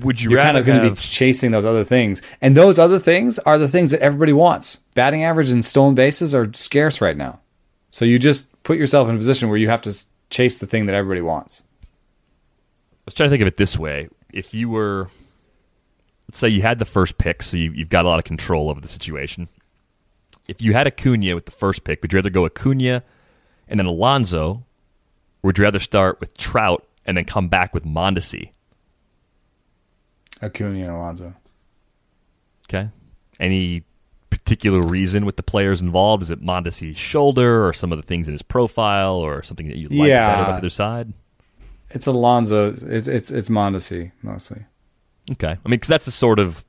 [0.00, 2.98] would you you're kind of going to be chasing those other things, and those other
[2.98, 4.76] things are the things that everybody wants.
[4.94, 7.40] Batting average and stolen bases are scarce right now,
[7.90, 10.86] so you just put yourself in a position where you have to chase the thing
[10.86, 11.62] that everybody wants.
[13.06, 15.08] Let's try to think of it this way: if you were
[16.32, 18.70] let's say you had the first pick, so you, have got a lot of control
[18.70, 19.48] over the situation.
[20.48, 23.02] If you had Acuña with the first pick, would you rather go Acuña
[23.68, 24.64] and then Alonso, or
[25.42, 28.52] would you rather start with Trout and then come back with Mondesi?
[30.40, 31.34] Acuña and Alonso.
[32.68, 32.88] Okay.
[33.38, 33.84] Any
[34.30, 36.22] particular reason with the players involved?
[36.22, 39.76] Is it Mondesi's shoulder or some of the things in his profile or something that
[39.76, 40.30] you like yeah.
[40.30, 41.12] better about the other side?
[41.90, 42.72] It's Alonso.
[42.72, 44.64] It's it's it's Mondesi mostly.
[45.30, 46.64] Okay, I mean, because that's the sort of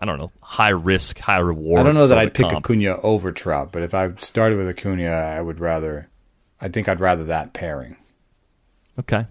[0.00, 1.80] I don't know high risk, high reward.
[1.80, 2.66] I don't know that I'd pick comp.
[2.66, 6.08] Acuña over Trout, but if I started with Acuña, I would rather.
[6.62, 7.96] I think I'd rather that pairing.
[8.98, 9.26] Okay,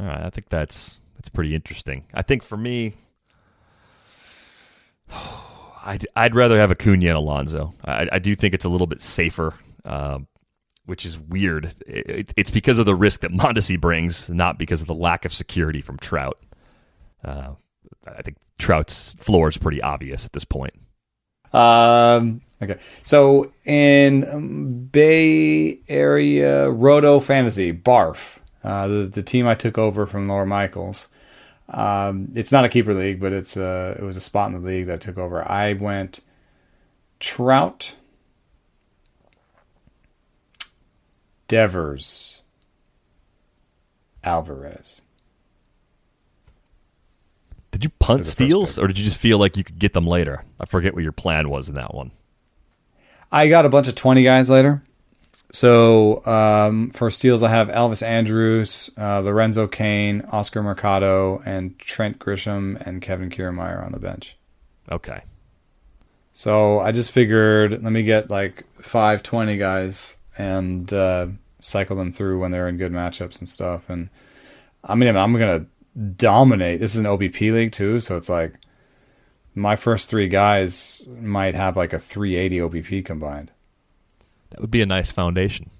[0.00, 0.24] all right.
[0.24, 2.04] I think that's that's pretty interesting.
[2.14, 2.94] I think for me,
[5.84, 7.74] I'd, I'd rather have Acuña and Alonso.
[7.84, 9.52] I, I do think it's a little bit safer,
[9.84, 10.26] um,
[10.86, 11.74] which is weird.
[11.86, 15.32] It, it's because of the risk that Mondesi brings, not because of the lack of
[15.32, 16.38] security from Trout.
[17.22, 17.50] Uh,
[18.06, 20.74] I think Trout's floor is pretty obvious at this point.
[21.52, 22.78] Um, okay.
[23.02, 30.06] So in um, Bay Area Roto Fantasy, Barf, uh, the, the team I took over
[30.06, 31.08] from Laura Michaels.
[31.68, 34.68] Um, it's not a keeper league, but it's a, it was a spot in the
[34.68, 35.48] league that I took over.
[35.48, 36.20] I went
[37.20, 37.96] Trout,
[41.46, 42.42] Devers,
[44.24, 45.02] Alvarez.
[47.70, 50.44] Did you punt steals, or did you just feel like you could get them later?
[50.58, 52.10] I forget what your plan was in that one.
[53.32, 54.82] I got a bunch of twenty guys later.
[55.52, 62.20] So um, for steals, I have Elvis Andrus, uh, Lorenzo Cain, Oscar Mercado, and Trent
[62.20, 64.36] Grisham and Kevin Kiermaier on the bench.
[64.90, 65.22] Okay.
[66.32, 71.26] So I just figured, let me get like five twenty guys and uh,
[71.58, 73.90] cycle them through when they're in good matchups and stuff.
[73.90, 74.08] And
[74.84, 75.66] I mean, I'm gonna
[76.16, 76.78] dominate.
[76.78, 78.54] This is an OBP league too, so it's like
[79.54, 83.50] my first three guys might have like a 380 OBP combined.
[84.50, 85.70] That would be a nice foundation.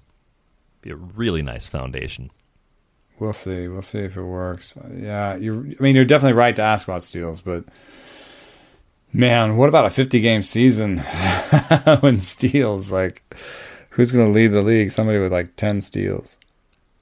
[0.81, 2.31] Be a really nice foundation.
[3.19, 3.67] We'll see.
[3.67, 4.77] We'll see if it works.
[4.95, 5.75] Yeah, you.
[5.79, 7.65] I mean, you're definitely right to ask about steals, but
[9.13, 10.97] man, what about a 50 game season
[11.99, 12.91] when steals?
[12.91, 13.21] Like,
[13.91, 14.91] who's going to lead the league?
[14.91, 16.37] Somebody with like 10 steals.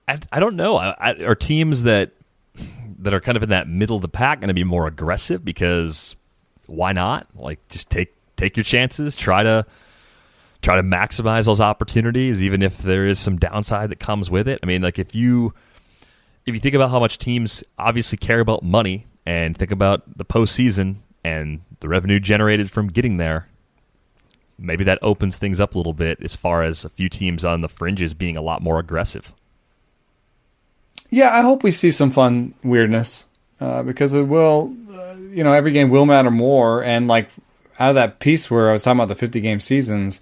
[0.08, 0.78] I, I don't know.
[0.78, 2.12] I, I, are teams that
[2.98, 5.46] that are kind of in that middle of the pack going to be more aggressive
[5.46, 6.18] because
[6.70, 7.28] why not?
[7.36, 9.66] Like just take take your chances, try to
[10.62, 14.60] try to maximize those opportunities, even if there is some downside that comes with it.
[14.62, 15.54] I mean, like if you
[16.46, 20.26] if you think about how much teams obviously care about money and think about the
[20.26, 23.48] postseason and the revenue generated from getting there,
[24.58, 27.62] maybe that opens things up a little bit as far as a few teams on
[27.62, 29.34] the fringes being a lot more aggressive.
[31.10, 33.26] Yeah, I hope we see some fun weirdness
[33.60, 36.84] uh, because it will, uh, you know, every game will matter more.
[36.84, 37.30] And like
[37.80, 40.22] out of that piece where I was talking about the 50 game seasons,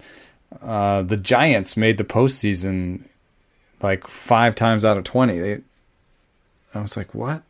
[0.62, 3.02] uh, the Giants made the postseason
[3.82, 5.38] like five times out of 20.
[5.38, 5.60] They,
[6.74, 7.42] I was like, what?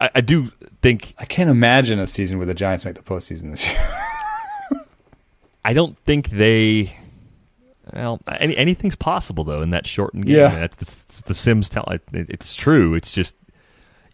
[0.00, 0.52] I, I do
[0.82, 4.00] think I can't imagine a season where the Giants make the postseason this year.
[5.64, 6.96] I don't think they.
[7.92, 10.36] Well, any, anything's possible though in that shortened game.
[10.36, 10.66] Yeah.
[10.68, 11.84] That's the, the Sims tell.
[11.90, 12.94] It, it's true.
[12.94, 13.34] It's just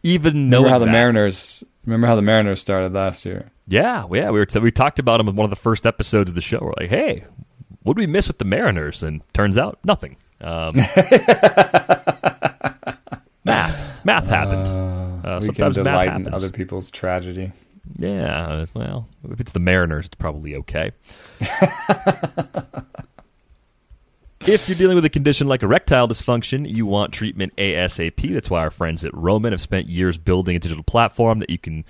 [0.03, 1.65] even remember knowing how the that- Mariners.
[1.87, 3.51] Remember how the Mariners started last year?
[3.67, 4.31] Yeah, yeah.
[4.31, 6.41] We were t- we talked about them in one of the first episodes of the
[6.41, 6.59] show.
[6.61, 7.25] We're like, hey,
[7.83, 9.03] what did we miss with the Mariners?
[9.03, 10.17] And turns out nothing.
[10.43, 10.75] Um,
[13.45, 14.67] math, math happened.
[15.27, 17.53] Uh, we can sometimes math delight in other people's tragedy.
[17.97, 20.93] Yeah, well, if it's the Mariners, it's probably okay.
[24.47, 28.33] if you're dealing with a condition like erectile dysfunction, you want treatment ASAP.
[28.33, 31.59] That's why our friends at Roman have spent years building a digital platform that you
[31.59, 31.85] can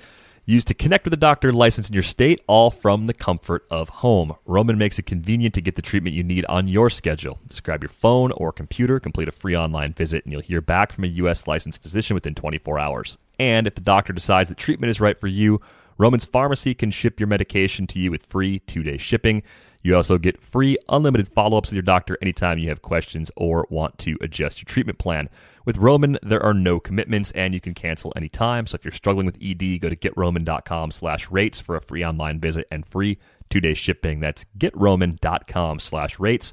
[0.47, 3.89] use to connect with a doctor licensed in your state, all from the comfort of
[3.89, 4.35] home.
[4.47, 7.39] Roman makes it convenient to get the treatment you need on your schedule.
[7.47, 10.93] Just grab your phone or computer, complete a free online visit, and you'll hear back
[10.93, 11.47] from a U.S.
[11.47, 13.17] licensed physician within 24 hours.
[13.39, 15.61] And if the doctor decides that treatment is right for you,
[15.99, 19.43] Roman's Pharmacy can ship your medication to you with free two day shipping.
[19.83, 23.67] You also get free unlimited follow ups with your doctor anytime you have questions or
[23.71, 25.29] want to adjust your treatment plan.
[25.65, 28.67] With Roman, there are no commitments and you can cancel anytime.
[28.67, 32.41] So if you're struggling with ED, go to getroman.com slash rates for a free online
[32.41, 33.19] visit and free
[33.49, 34.21] two day shipping.
[34.21, 36.53] That's getroman.com slash rates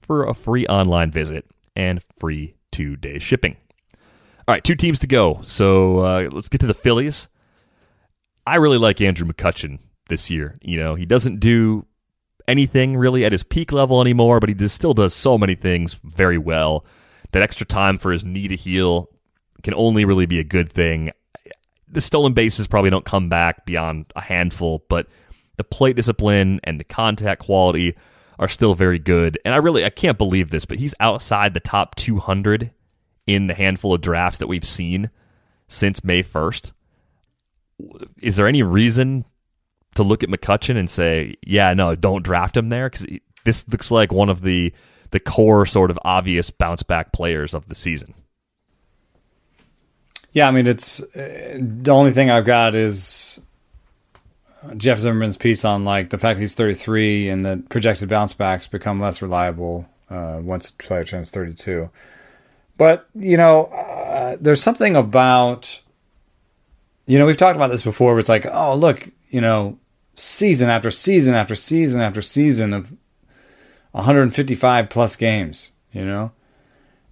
[0.00, 3.56] for a free online visit and free two day shipping.
[4.48, 5.40] All right, two teams to go.
[5.42, 7.28] So uh, let's get to the Phillies.
[8.46, 10.54] I really like Andrew McCutchen this year.
[10.62, 11.84] You know, he doesn't do
[12.48, 16.38] anything really at his peak level anymore, but he still does so many things very
[16.38, 16.84] well.
[17.32, 19.10] That extra time for his knee to heal
[19.62, 21.10] can only really be a good thing.
[21.88, 25.08] The stolen bases probably don't come back beyond a handful, but
[25.56, 27.96] the plate discipline and the contact quality
[28.38, 29.38] are still very good.
[29.44, 32.70] And I really I can't believe this, but he's outside the top 200
[33.26, 35.10] in the handful of drafts that we've seen
[35.68, 36.72] since May 1st.
[38.22, 39.24] Is there any reason
[39.96, 42.88] to look at McCutchen and say, yeah, no, don't draft him there?
[42.88, 43.06] Because
[43.44, 44.72] this looks like one of the,
[45.10, 48.14] the core sort of obvious bounce back players of the season.
[50.32, 53.40] Yeah, I mean, it's uh, the only thing I've got is
[54.76, 58.66] Jeff Zimmerman's piece on like the fact that he's 33 and the projected bounce backs
[58.66, 61.88] become less reliable uh, once a player turns 32.
[62.76, 65.80] But you know, uh, there's something about
[67.06, 68.12] you know we've talked about this before.
[68.12, 69.78] Where it's like, oh look, you know,
[70.16, 72.92] season after season after season after season of
[73.92, 75.72] 155 plus games.
[75.92, 76.32] You know,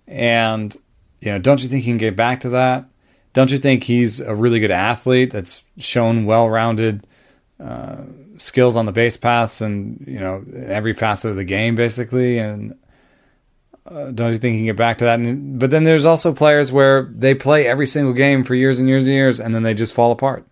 [0.06, 0.76] and
[1.20, 2.86] you know, don't you think he can get back to that?
[3.32, 7.06] Don't you think he's a really good athlete that's shown well-rounded
[7.58, 8.02] uh,
[8.36, 12.38] skills on the base paths and you know every facet of the game basically?
[12.38, 12.76] And
[13.86, 15.18] uh, don't you think he can get back to that?
[15.18, 18.88] And, but then there's also players where they play every single game for years and
[18.88, 20.46] years and years, and then they just fall apart.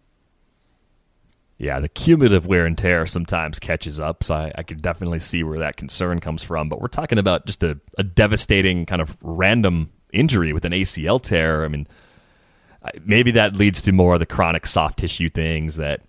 [1.63, 5.45] Yeah, the cumulative wear and tear sometimes catches up, so I, I can definitely see
[5.45, 6.69] where that concern comes from.
[6.69, 11.23] But we're talking about just a, a devastating kind of random injury with an ACL
[11.23, 11.65] tear.
[11.65, 11.87] I mean,
[13.05, 16.01] maybe that leads to more of the chronic soft tissue things that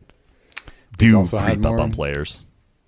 [0.97, 2.45] do creep up on players.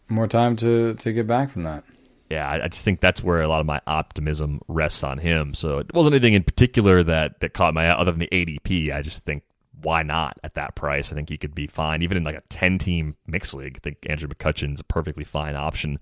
[0.10, 1.84] More time to to get back from that.
[2.32, 5.54] Yeah, I, I just think that's where a lot of my optimism rests on him.
[5.54, 8.92] So it wasn't anything in particular that that caught my eye other than the ADP.
[8.92, 9.44] I just think
[9.86, 11.12] why not at that price?
[11.12, 13.78] I think he could be fine, even in like a ten team mixed league.
[13.78, 16.00] I think Andrew McCutchen's a perfectly fine option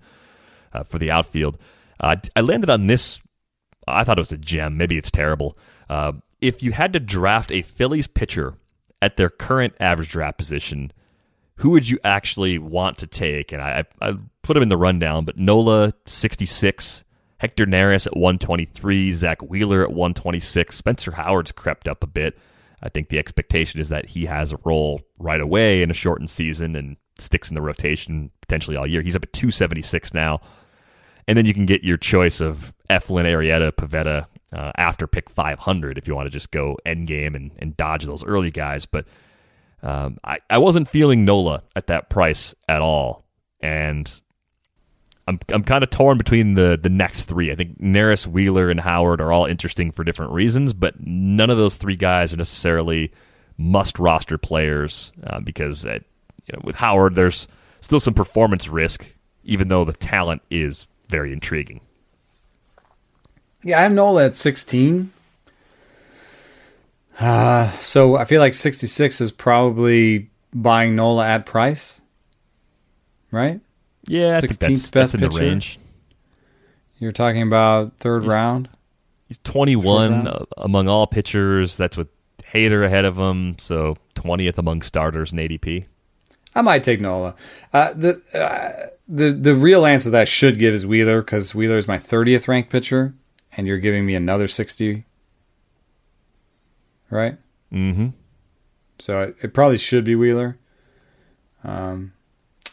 [0.72, 1.58] uh, for the outfield.
[2.00, 3.20] Uh, I landed on this.
[3.86, 4.78] I thought it was a gem.
[4.78, 5.58] Maybe it's terrible.
[5.88, 8.54] Uh, if you had to draft a Phillies pitcher
[9.02, 10.90] at their current average draft position,
[11.56, 13.52] who would you actually want to take?
[13.52, 17.04] And I, I put him in the rundown, but Nola, 66,
[17.36, 22.38] Hector Neris at 123, Zack Wheeler at 126, Spencer Howard's crept up a bit.
[22.84, 26.28] I think the expectation is that he has a role right away in a shortened
[26.30, 29.00] season and sticks in the rotation potentially all year.
[29.00, 30.40] He's up at 276 now.
[31.26, 35.96] And then you can get your choice of Eflin, Arrieta, Pivetta uh, after pick 500
[35.96, 38.84] if you want to just go end game and, and dodge those early guys.
[38.84, 39.06] But
[39.82, 43.24] um, I, I wasn't feeling Nola at that price at all.
[43.60, 44.12] And
[45.26, 47.50] I'm I'm kind of torn between the the next three.
[47.50, 51.56] I think Neris, Wheeler, and Howard are all interesting for different reasons, but none of
[51.56, 53.12] those three guys are necessarily
[53.56, 55.98] must roster players uh, because uh,
[56.46, 57.48] you know, with Howard, there's
[57.80, 59.06] still some performance risk,
[59.44, 61.80] even though the talent is very intriguing.
[63.62, 65.10] Yeah, I have Nola at 16.
[67.18, 72.02] Uh, so I feel like 66 is probably buying Nola at price,
[73.30, 73.60] right?
[74.06, 75.32] Yeah, 16th best that's in pitcher.
[75.32, 75.78] the range.
[76.98, 78.68] You're talking about third he's, round.
[79.28, 81.76] He's 21 among all pitchers.
[81.76, 82.08] That's with
[82.54, 85.86] Hader ahead of him, so 20th among starters in ADP.
[86.54, 87.34] I might take Nola.
[87.72, 91.76] Uh, the uh, the the real answer that I should give is Wheeler because Wheeler
[91.76, 93.14] is my 30th ranked pitcher,
[93.56, 95.04] and you're giving me another 60.
[97.10, 97.34] Right.
[97.72, 98.08] Mm-hmm.
[99.00, 100.58] So it, it probably should be Wheeler.
[101.64, 102.12] Um,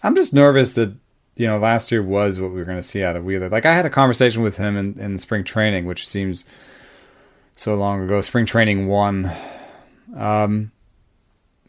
[0.04, 0.96] I'm just nervous that
[1.42, 3.50] you know last year was what we were going to see out of Wheeler.
[3.50, 6.46] Like I had a conversation with him in, in spring training, which seems
[7.56, 8.22] so long ago.
[8.22, 9.32] Spring training one.
[10.16, 10.72] Um,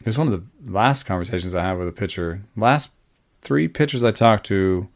[0.01, 2.43] it was one of the last conversations I had with a pitcher.
[2.55, 2.93] Last
[3.41, 4.89] three pitchers I talked to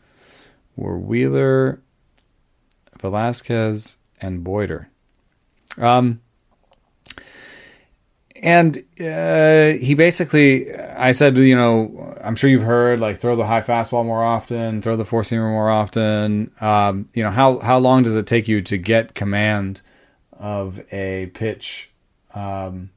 [0.76, 1.82] were Wheeler,
[3.00, 4.90] Velasquez, and Boyder.
[5.80, 6.22] Um,
[8.44, 13.46] and uh, he basically, I said, you know, I'm sure you've heard like throw the
[13.46, 16.52] high fastball more often, throw the four seamer more often.
[16.62, 19.82] Um, you know, how how long does it take you to get command
[20.34, 21.92] of a pitch?
[22.34, 22.92] Um,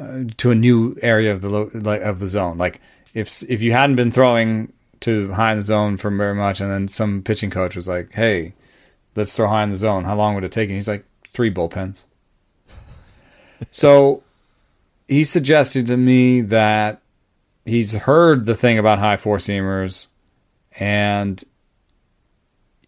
[0.00, 2.56] uh, to a new area of the lo- like of the zone.
[2.56, 2.80] Like
[3.12, 6.70] if if you hadn't been throwing to high in the zone for very much, and
[6.70, 8.54] then some pitching coach was like, "Hey,
[9.14, 10.04] let's throw high in the zone.
[10.04, 12.04] How long would it take?" And he's like, three bullpens."
[13.70, 14.22] So
[15.08, 17.00] he suggested to me that
[17.64, 20.08] he's heard the thing about high four seamers,
[20.78, 21.42] and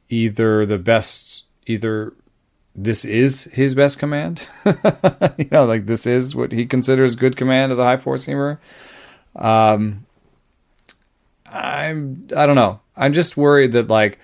[0.09, 2.13] either the best either
[2.75, 4.47] this is his best command.
[5.37, 8.59] you know, like this is what he considers good command of the high four seamer.
[9.35, 10.07] Um,
[11.47, 12.81] I'm I don't know.
[12.97, 14.19] I'm just worried that like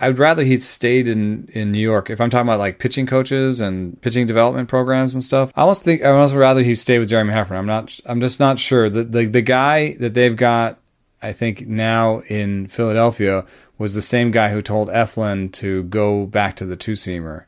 [0.00, 2.10] I'd rather he'd stayed in in New York.
[2.10, 5.82] If I'm talking about like pitching coaches and pitching development programs and stuff, I almost
[5.82, 7.60] think I almost rather he stayed with Jeremy Heffernan.
[7.60, 8.00] I'm not.
[8.06, 8.88] I'm just not sure.
[8.88, 10.78] The the the guy that they've got,
[11.22, 13.44] I think now in Philadelphia
[13.78, 17.44] was the same guy who told Eflin to go back to the two seamer.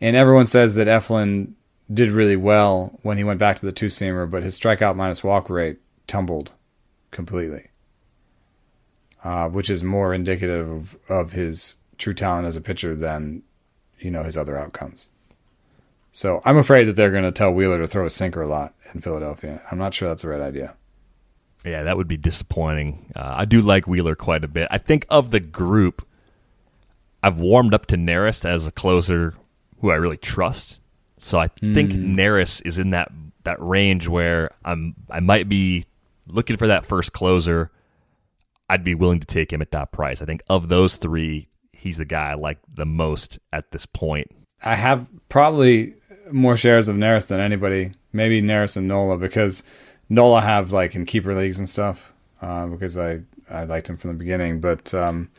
[0.00, 1.52] And everyone says that Eflin
[1.92, 5.22] did really well when he went back to the two seamer, but his strikeout minus
[5.22, 6.52] walk rate tumbled
[7.10, 7.68] completely,
[9.22, 13.42] uh, which is more indicative of, of his true talent as a pitcher than
[13.98, 15.10] you know his other outcomes.
[16.12, 18.74] So I'm afraid that they're going to tell Wheeler to throw a sinker a lot
[18.94, 19.60] in Philadelphia.
[19.70, 20.74] I'm not sure that's the right idea.
[21.64, 23.12] Yeah, that would be disappointing.
[23.14, 24.68] Uh, I do like Wheeler quite a bit.
[24.70, 26.06] I think of the group,
[27.22, 29.34] I've warmed up to Neris as a closer
[29.80, 30.80] who I really trust.
[31.18, 32.14] So I think mm.
[32.14, 33.10] Neris is in that
[33.44, 35.86] that range where I'm I might be
[36.26, 37.70] looking for that first closer.
[38.68, 40.20] I'd be willing to take him at that price.
[40.20, 41.48] I think of those three,
[41.86, 44.30] he's the guy I like the most at this point.
[44.64, 45.94] I have probably
[46.32, 47.92] more shares of Neris than anybody.
[48.12, 49.62] Maybe Neris and Nola because
[50.08, 54.10] Nola have like in keeper leagues and stuff uh, because I I liked him from
[54.10, 54.60] the beginning.
[54.60, 55.30] But um,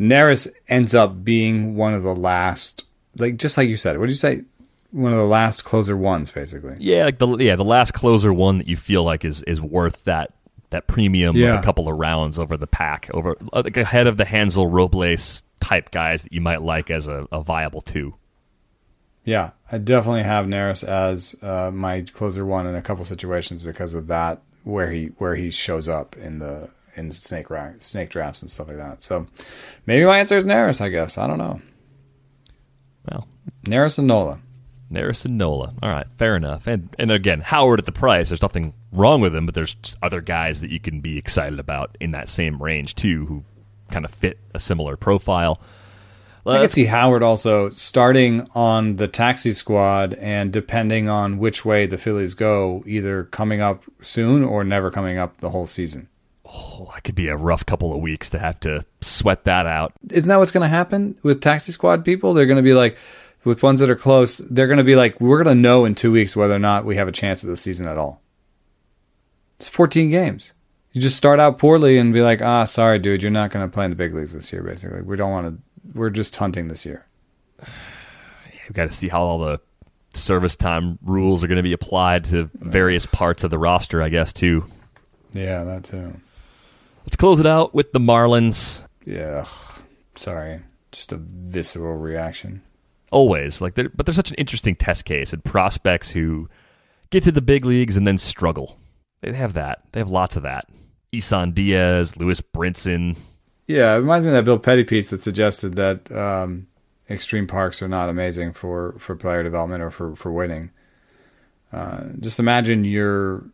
[0.00, 2.86] Neris ends up being one of the last,
[3.16, 3.98] like just like you said.
[3.98, 4.42] What did you say?
[4.90, 6.76] One of the last closer ones, basically.
[6.78, 10.04] Yeah, like the yeah the last closer one that you feel like is is worth
[10.04, 10.32] that
[10.70, 11.54] that premium yeah.
[11.54, 15.42] of a couple of rounds over the pack, over like ahead of the Hansel Robles
[15.64, 18.14] type guys that you might like as a, a viable two.
[19.24, 23.94] Yeah, I definitely have Neris as uh, my closer one in a couple situations because
[23.94, 28.42] of that where he where he shows up in the in snake ra- snake drafts
[28.42, 29.00] and stuff like that.
[29.02, 29.26] So
[29.86, 30.82] maybe my answer is Neris.
[30.82, 31.60] I guess I don't know.
[33.10, 33.26] Well,
[33.64, 34.40] Neris and Nola.
[34.92, 35.74] Neris and Nola.
[35.82, 36.66] All right, fair enough.
[36.66, 38.28] And and again, Howard at the price.
[38.28, 41.96] There's nothing wrong with him, but there's other guys that you can be excited about
[42.00, 43.44] in that same range too, who
[43.90, 45.60] kind of fit a similar profile.
[46.46, 51.86] I can see Howard also starting on the taxi squad and depending on which way
[51.86, 56.08] the Phillies go, either coming up soon or never coming up the whole season.
[56.44, 59.94] Oh, that could be a rough couple of weeks to have to sweat that out.
[60.10, 62.34] Isn't that what's going to happen with taxi squad people?
[62.34, 62.98] They're going to be like,
[63.44, 65.94] with ones that are close, they're going to be like, we're going to know in
[65.94, 68.20] two weeks whether or not we have a chance at the season at all.
[69.58, 70.52] It's 14 games.
[70.94, 73.72] You just start out poorly and be like, ah, sorry, dude, you're not going to
[73.72, 75.02] play in the big leagues this year, basically.
[75.02, 75.62] We don't want to
[75.92, 77.06] we're just hunting this year.
[77.60, 79.60] We've got to see how all the
[80.14, 84.08] service time rules are going to be applied to various parts of the roster, I
[84.08, 84.64] guess, too.
[85.32, 86.14] Yeah, that too.
[87.04, 88.80] Let's close it out with the Marlins.
[89.04, 89.44] Yeah,
[90.14, 90.60] sorry,
[90.92, 92.62] just a visceral reaction.
[93.10, 96.48] Always like, they're, but they're such an interesting test case and prospects who
[97.10, 98.78] get to the big leagues and then struggle.
[99.20, 99.82] They have that.
[99.92, 100.68] They have lots of that.
[101.16, 103.16] Isan Diaz, Lewis Brinson.
[103.66, 106.66] Yeah, it reminds me of that Bill Petty piece that suggested that um,
[107.08, 110.70] extreme parks are not amazing for, for player development or for, for winning.
[111.72, 113.44] Uh, just imagine you're.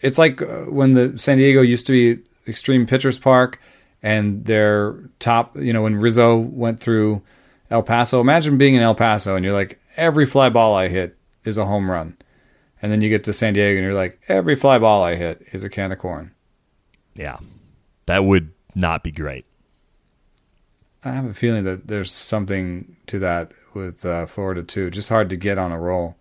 [0.00, 3.60] It's like uh, when the San Diego used to be Extreme Pitchers Park,
[4.02, 5.56] and their top.
[5.56, 7.22] You know when Rizzo went through
[7.70, 8.20] El Paso.
[8.20, 11.66] Imagine being in El Paso and you're like every fly ball I hit is a
[11.66, 12.16] home run,
[12.80, 15.46] and then you get to San Diego and you're like every fly ball I hit
[15.52, 16.32] is a can of corn.
[17.14, 17.38] Yeah,
[18.06, 19.46] that would not be great.
[21.04, 24.90] I have a feeling that there's something to that with uh, Florida too.
[24.90, 26.16] Just hard to get on a roll.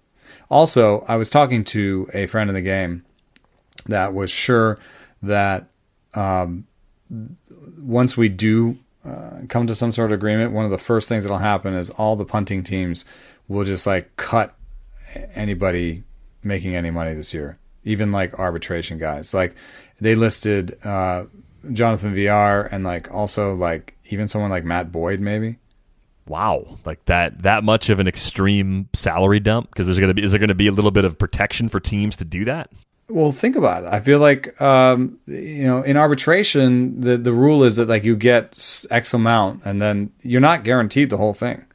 [0.49, 3.05] Also, I was talking to a friend in the game
[3.85, 4.79] that was sure
[5.21, 5.67] that
[6.13, 6.65] um,
[7.77, 11.23] once we do uh, come to some sort of agreement, one of the first things
[11.23, 13.05] that'll happen is all the punting teams
[13.47, 14.55] will just like cut
[15.35, 16.03] anybody
[16.43, 19.33] making any money this year, even like arbitration guys.
[19.33, 19.55] Like
[20.01, 21.25] they listed uh,
[21.71, 25.57] Jonathan Villar and like also like even someone like Matt Boyd maybe.
[26.27, 30.31] Wow, like that that much of an extreme salary dump because there's gonna be is
[30.31, 32.71] there gonna be a little bit of protection for teams to do that?
[33.07, 33.89] Well, think about it.
[33.91, 38.15] I feel like um, you know in arbitration the the rule is that like you
[38.15, 41.65] get X amount and then you're not guaranteed the whole thing.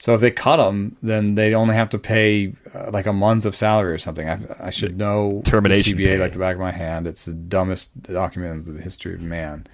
[0.00, 3.44] So if they cut them, then they only have to pay uh, like a month
[3.44, 4.28] of salary or something.
[4.28, 6.18] I, I should know termination CBA pay.
[6.18, 7.06] like the back of my hand.
[7.06, 9.66] It's the dumbest document in the history of man.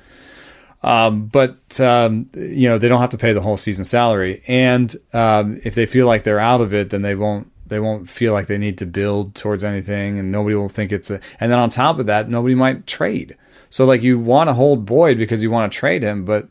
[0.83, 4.95] Um, but um, you know they don't have to pay the whole season salary, and
[5.15, 8.35] um, if they feel like they're out of it, then they won't they won't feel
[8.35, 11.21] like they need to build towards anything, and nobody will think it's a.
[11.41, 13.37] And then on top of that, nobody might trade.
[13.71, 16.49] So like you want to hold Boyd because you want to trade him, but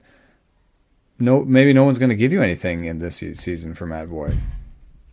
[1.19, 4.37] no, maybe no one's going to give you anything in this season for Matt Boyd.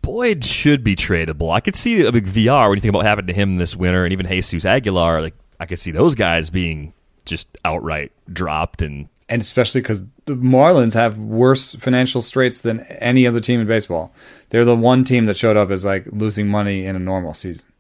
[0.03, 1.53] Boyd should be tradable.
[1.53, 3.77] I could see a big Villar when you think about what happened to him this
[3.77, 5.21] winter, and even Jesus Aguilar.
[5.21, 6.95] Like I could see those guys being
[7.25, 13.27] just outright dropped and and especially because the Marlins have worse financial straits than any
[13.27, 14.13] other team in baseball.
[14.49, 17.71] They're the one team that showed up as like losing money in a normal season.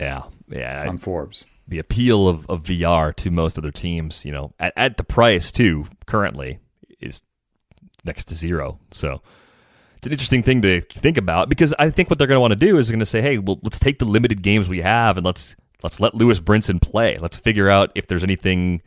[0.00, 0.88] Yeah, yeah.
[0.88, 4.96] On Forbes, the appeal of, of Villar to most other teams, you know, at, at
[4.96, 6.58] the price too currently
[6.98, 7.20] is
[8.04, 8.78] next to zero.
[8.90, 9.22] So
[9.96, 12.52] it's an interesting thing to think about because I think what they're going to want
[12.52, 15.16] to do is going to say, hey, well, let's take the limited games we have
[15.16, 17.18] and let's let's let Lewis Brinson play.
[17.18, 18.82] Let's figure out if there's anything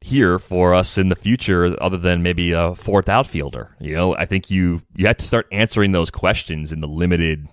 [0.00, 3.74] here for us in the future other than maybe a fourth outfielder.
[3.80, 7.48] You know, I think you you have to start answering those questions in the limited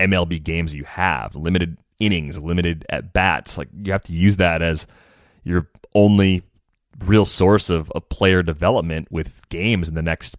[0.00, 3.56] MLB games you have, limited innings, limited at bats.
[3.56, 4.86] Like you have to use that as
[5.44, 6.42] your only
[7.04, 10.36] real source of, of player development with games in the next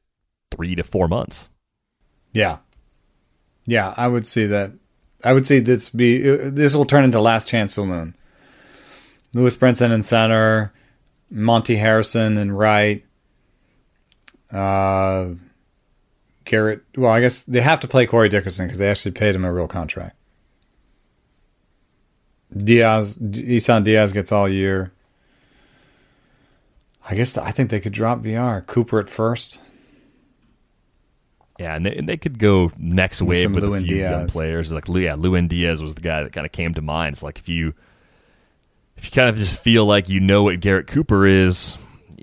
[0.51, 1.49] three to four months.
[2.31, 2.57] Yeah.
[3.65, 4.71] Yeah, I would see that.
[5.23, 8.15] I would say this be this will turn into last chance saloon.
[9.33, 10.71] Lewis Brinson in center,
[11.29, 13.03] Monte Harrison and right.
[14.51, 15.29] Uh,
[16.45, 16.83] Garrett.
[16.95, 19.51] Well, I guess they have to play Corey Dickerson because they actually paid him a
[19.51, 20.15] real contract.
[22.55, 24.93] Diaz, Isan Diaz gets all year.
[27.09, 28.61] I guess I think they could drop Villar.
[28.61, 29.59] Cooper at first.
[31.57, 34.11] Yeah, and they, and they could go next With wave with a few Diaz.
[34.11, 34.71] young players.
[34.71, 37.13] Like yeah, Lewin Diaz was the guy that kind of came to mind.
[37.13, 37.73] It's like if you
[38.97, 41.77] if you kind of just feel like you know what Garrett Cooper is,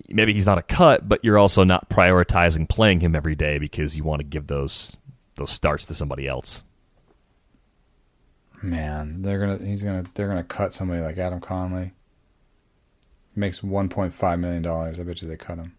[0.09, 3.97] maybe he's not a cut, but you're also not prioritizing playing him every day because
[3.97, 4.97] you want to give those
[5.37, 6.63] those starts to somebody else.
[8.63, 11.93] Man, they're gonna he's gonna they're gonna cut somebody like Adam Conley.
[13.37, 15.01] Makes one point five million dollars.
[15.01, 15.77] I bet you they cut him.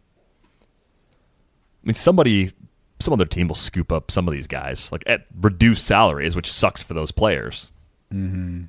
[0.62, 2.52] I mean, somebody,
[3.00, 6.52] some other team will scoop up some of these guys like at reduced salaries, which
[6.52, 7.72] sucks for those players.
[8.14, 8.64] Mm-hmm.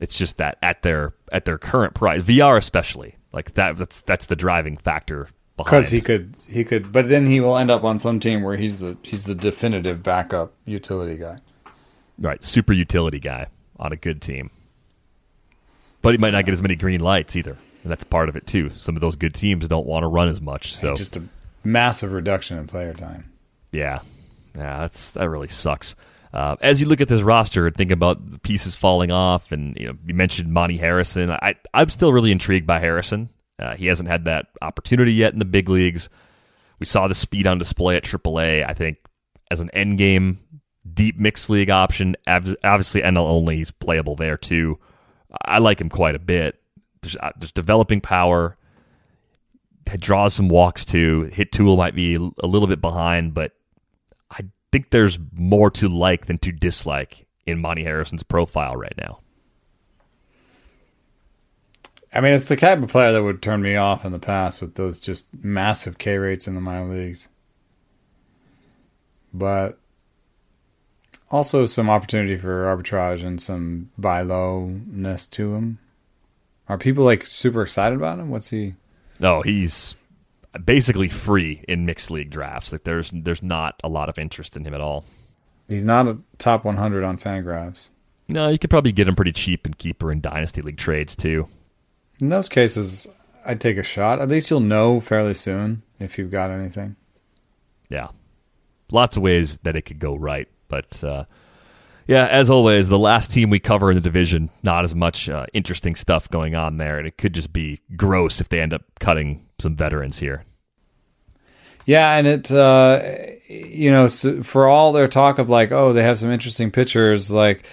[0.00, 3.76] It's just that at their at their current price, Villar especially, like that.
[3.76, 5.70] That's that's the driving factor behind.
[5.70, 8.56] Because he could he could, but then he will end up on some team where
[8.56, 11.38] he's the he's the definitive backup utility guy.
[12.18, 13.46] right super utility guy
[13.78, 14.50] on a good team,
[16.02, 17.56] but he might not get as many green lights either.
[17.82, 18.70] And that's part of it too.
[18.76, 21.22] Some of those good teams don't want to run as much, so Just a
[21.64, 23.32] massive reduction in player time.
[23.72, 24.00] Yeah,
[24.54, 25.96] yeah, that's that really sucks.
[26.32, 29.76] Uh, as you look at this roster and think about the pieces falling off, and
[29.76, 31.30] you know, you mentioned Monte Harrison.
[31.30, 33.30] I I'm still really intrigued by Harrison.
[33.58, 36.08] Uh, he hasn't had that opportunity yet in the big leagues.
[36.78, 38.68] We saw the speed on display at AAA.
[38.68, 38.98] I think
[39.50, 40.38] as an end game
[40.92, 44.78] deep mixed league option, obviously NL only, he's playable there too.
[45.44, 46.60] I like him quite a bit.
[47.02, 48.56] there's, uh, developing power.
[49.90, 51.30] He draws some walks too.
[51.32, 53.52] Hit tool might be a little bit behind, but
[54.30, 59.20] I think there's more to like than to dislike in Monte Harrison's profile right now.
[62.14, 64.60] I mean, it's the type of player that would turn me off in the past
[64.60, 67.28] with those just massive K rates in the minor leagues.
[69.32, 69.78] But
[71.32, 75.78] also some opportunity for arbitrage and some buy lowness to him.
[76.68, 78.30] Are people like super excited about him?
[78.30, 78.74] What's he?
[79.18, 79.96] No, he's
[80.64, 82.70] basically free in mixed league drafts.
[82.70, 85.04] Like there's there's not a lot of interest in him at all.
[85.68, 87.88] He's not a top 100 on Fangraphs.
[88.28, 91.48] No, you could probably get him pretty cheap in keeper in dynasty league trades too.
[92.20, 93.08] In those cases,
[93.46, 94.20] I'd take a shot.
[94.20, 96.96] At least you'll know fairly soon if you've got anything.
[97.88, 98.08] Yeah,
[98.90, 100.48] lots of ways that it could go right.
[100.72, 101.24] But uh,
[102.06, 105.44] yeah, as always, the last team we cover in the division, not as much uh,
[105.52, 108.82] interesting stuff going on there, and it could just be gross if they end up
[108.98, 110.44] cutting some veterans here.
[111.84, 113.02] Yeah, and it, uh,
[113.48, 117.64] you know, for all their talk of like, oh, they have some interesting pitchers, like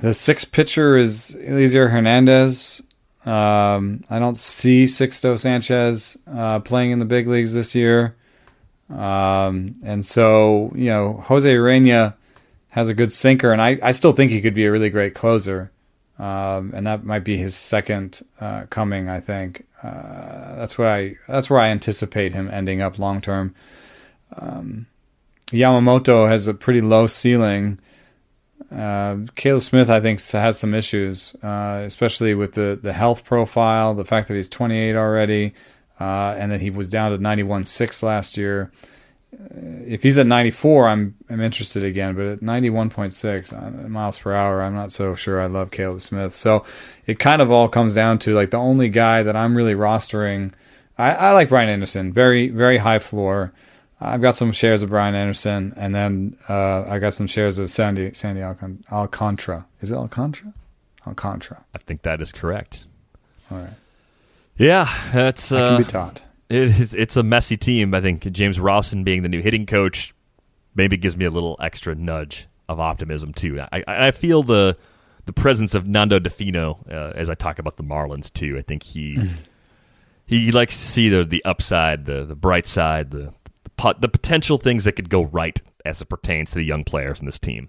[0.00, 2.82] the sixth pitcher is Elieser Hernandez.
[3.24, 8.16] Um, I don't see Sixto Sanchez uh, playing in the big leagues this year.
[8.92, 12.14] Um, and so, you know, Jose Urena
[12.70, 15.14] has a good sinker, and I, I still think he could be a really great
[15.14, 15.70] closer.
[16.18, 19.08] Um, and that might be his second uh, coming.
[19.08, 23.54] I think uh, that's what I that's where I anticipate him ending up long term.
[24.36, 24.86] Um,
[25.48, 27.78] Yamamoto has a pretty low ceiling.
[28.70, 33.94] Uh, Caleb Smith, I think, has some issues, uh, especially with the the health profile,
[33.94, 35.54] the fact that he's 28 already
[36.00, 38.72] uh, and then he was down to 91.6 last year.
[39.32, 44.34] Uh, if he's at 94, I'm I'm interested again, but at 91.6 uh, miles per
[44.34, 45.40] hour, I'm not so sure.
[45.40, 46.64] I love Caleb Smith, so
[47.06, 50.52] it kind of all comes down to like the only guy that I'm really rostering.
[50.98, 53.52] I, I like Brian Anderson, very very high floor.
[54.00, 57.70] I've got some shares of Brian Anderson, and then uh, I got some shares of
[57.70, 59.66] Sandy Sandy Alcant- Alcantara.
[59.80, 60.52] Is it Alcantara?
[61.06, 61.64] Alcantara.
[61.74, 62.88] I think that is correct.
[63.50, 63.74] All right.
[64.62, 66.22] Yeah, that's uh, can be taught.
[66.48, 67.94] It, it's a messy team.
[67.94, 70.14] I think James Rowson being the new hitting coach
[70.76, 73.60] maybe gives me a little extra nudge of optimism too.
[73.60, 74.76] I, I feel the
[75.24, 78.56] the presence of Nando Di Fino uh, as I talk about the Marlins too.
[78.56, 79.18] I think he
[80.26, 83.32] he likes to see the the upside, the the bright side, the
[83.64, 87.18] the, the potential things that could go right as it pertains to the young players
[87.18, 87.68] in this team.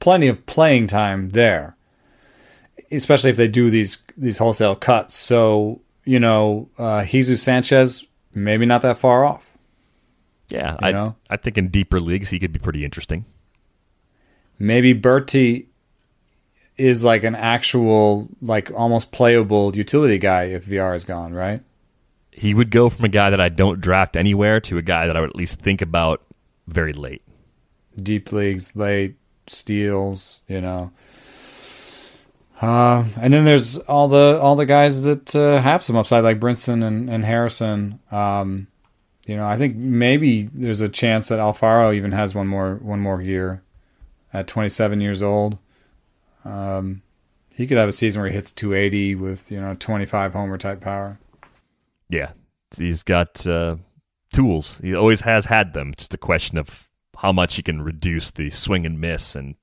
[0.00, 1.78] Plenty of playing time there,
[2.92, 5.14] especially if they do these these wholesale cuts.
[5.14, 9.46] So you know, uh, Jesus Sanchez, maybe not that far off.
[10.48, 11.16] Yeah, I know?
[11.28, 13.26] I think in deeper leagues he could be pretty interesting.
[14.58, 15.66] Maybe Berti
[16.78, 21.60] is like an actual, like almost playable utility guy if Villar is gone, right?
[22.30, 25.16] He would go from a guy that I don't draft anywhere to a guy that
[25.16, 26.22] I would at least think about
[26.68, 27.22] very late.
[28.00, 29.16] Deep leagues, late
[29.46, 30.92] steals, you know.
[32.60, 36.40] Uh, and then there's all the all the guys that uh, have some upside, like
[36.40, 38.00] Brinson and, and Harrison.
[38.10, 38.68] Um,
[39.26, 43.00] you know, I think maybe there's a chance that Alfaro even has one more one
[43.00, 43.62] more year
[44.32, 45.58] at 27 years old.
[46.44, 47.02] Um,
[47.50, 50.80] he could have a season where he hits 280 with you know 25 homer type
[50.80, 51.18] power.
[52.08, 52.32] Yeah,
[52.76, 53.76] he's got uh,
[54.32, 54.78] tools.
[54.82, 55.90] He always has had them.
[55.90, 56.88] It's just a question of
[57.18, 59.56] how much he can reduce the swing and miss and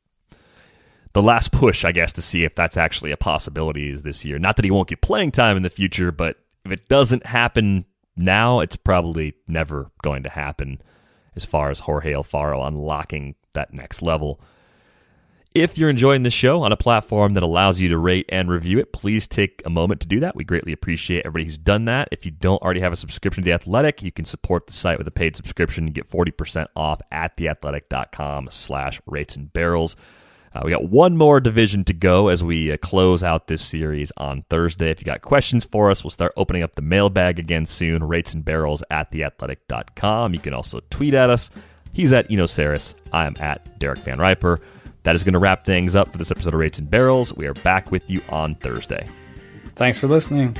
[1.13, 4.39] the last push, I guess, to see if that's actually a possibility is this year.
[4.39, 7.85] Not that he won't get playing time in the future, but if it doesn't happen
[8.15, 10.81] now, it's probably never going to happen
[11.35, 14.39] as far as Jorge Alfaro unlocking that next level.
[15.55, 18.79] If you're enjoying this show on a platform that allows you to rate and review
[18.79, 20.35] it, please take a moment to do that.
[20.35, 22.09] We greatly appreciate everybody who's done that.
[22.11, 24.97] If you don't already have a subscription to The Athletic, you can support the site
[24.97, 29.95] with a paid subscription and get 40% off at theathletic.com slash rates and barrels.
[30.55, 34.11] Uh, we got one more division to go as we uh, close out this series
[34.17, 34.91] on Thursday.
[34.91, 38.03] If you got questions for us, we'll start opening up the mailbag again soon.
[38.03, 40.33] Rates and barrels at theathletic.com.
[40.33, 41.49] You can also tweet at us.
[41.91, 42.93] He's at Eno Sarris.
[43.11, 44.59] I am at Derek VanRiper.
[45.03, 47.33] That is going to wrap things up for this episode of Rates and Barrels.
[47.35, 49.07] We are back with you on Thursday.
[49.75, 50.55] Thanks for listening.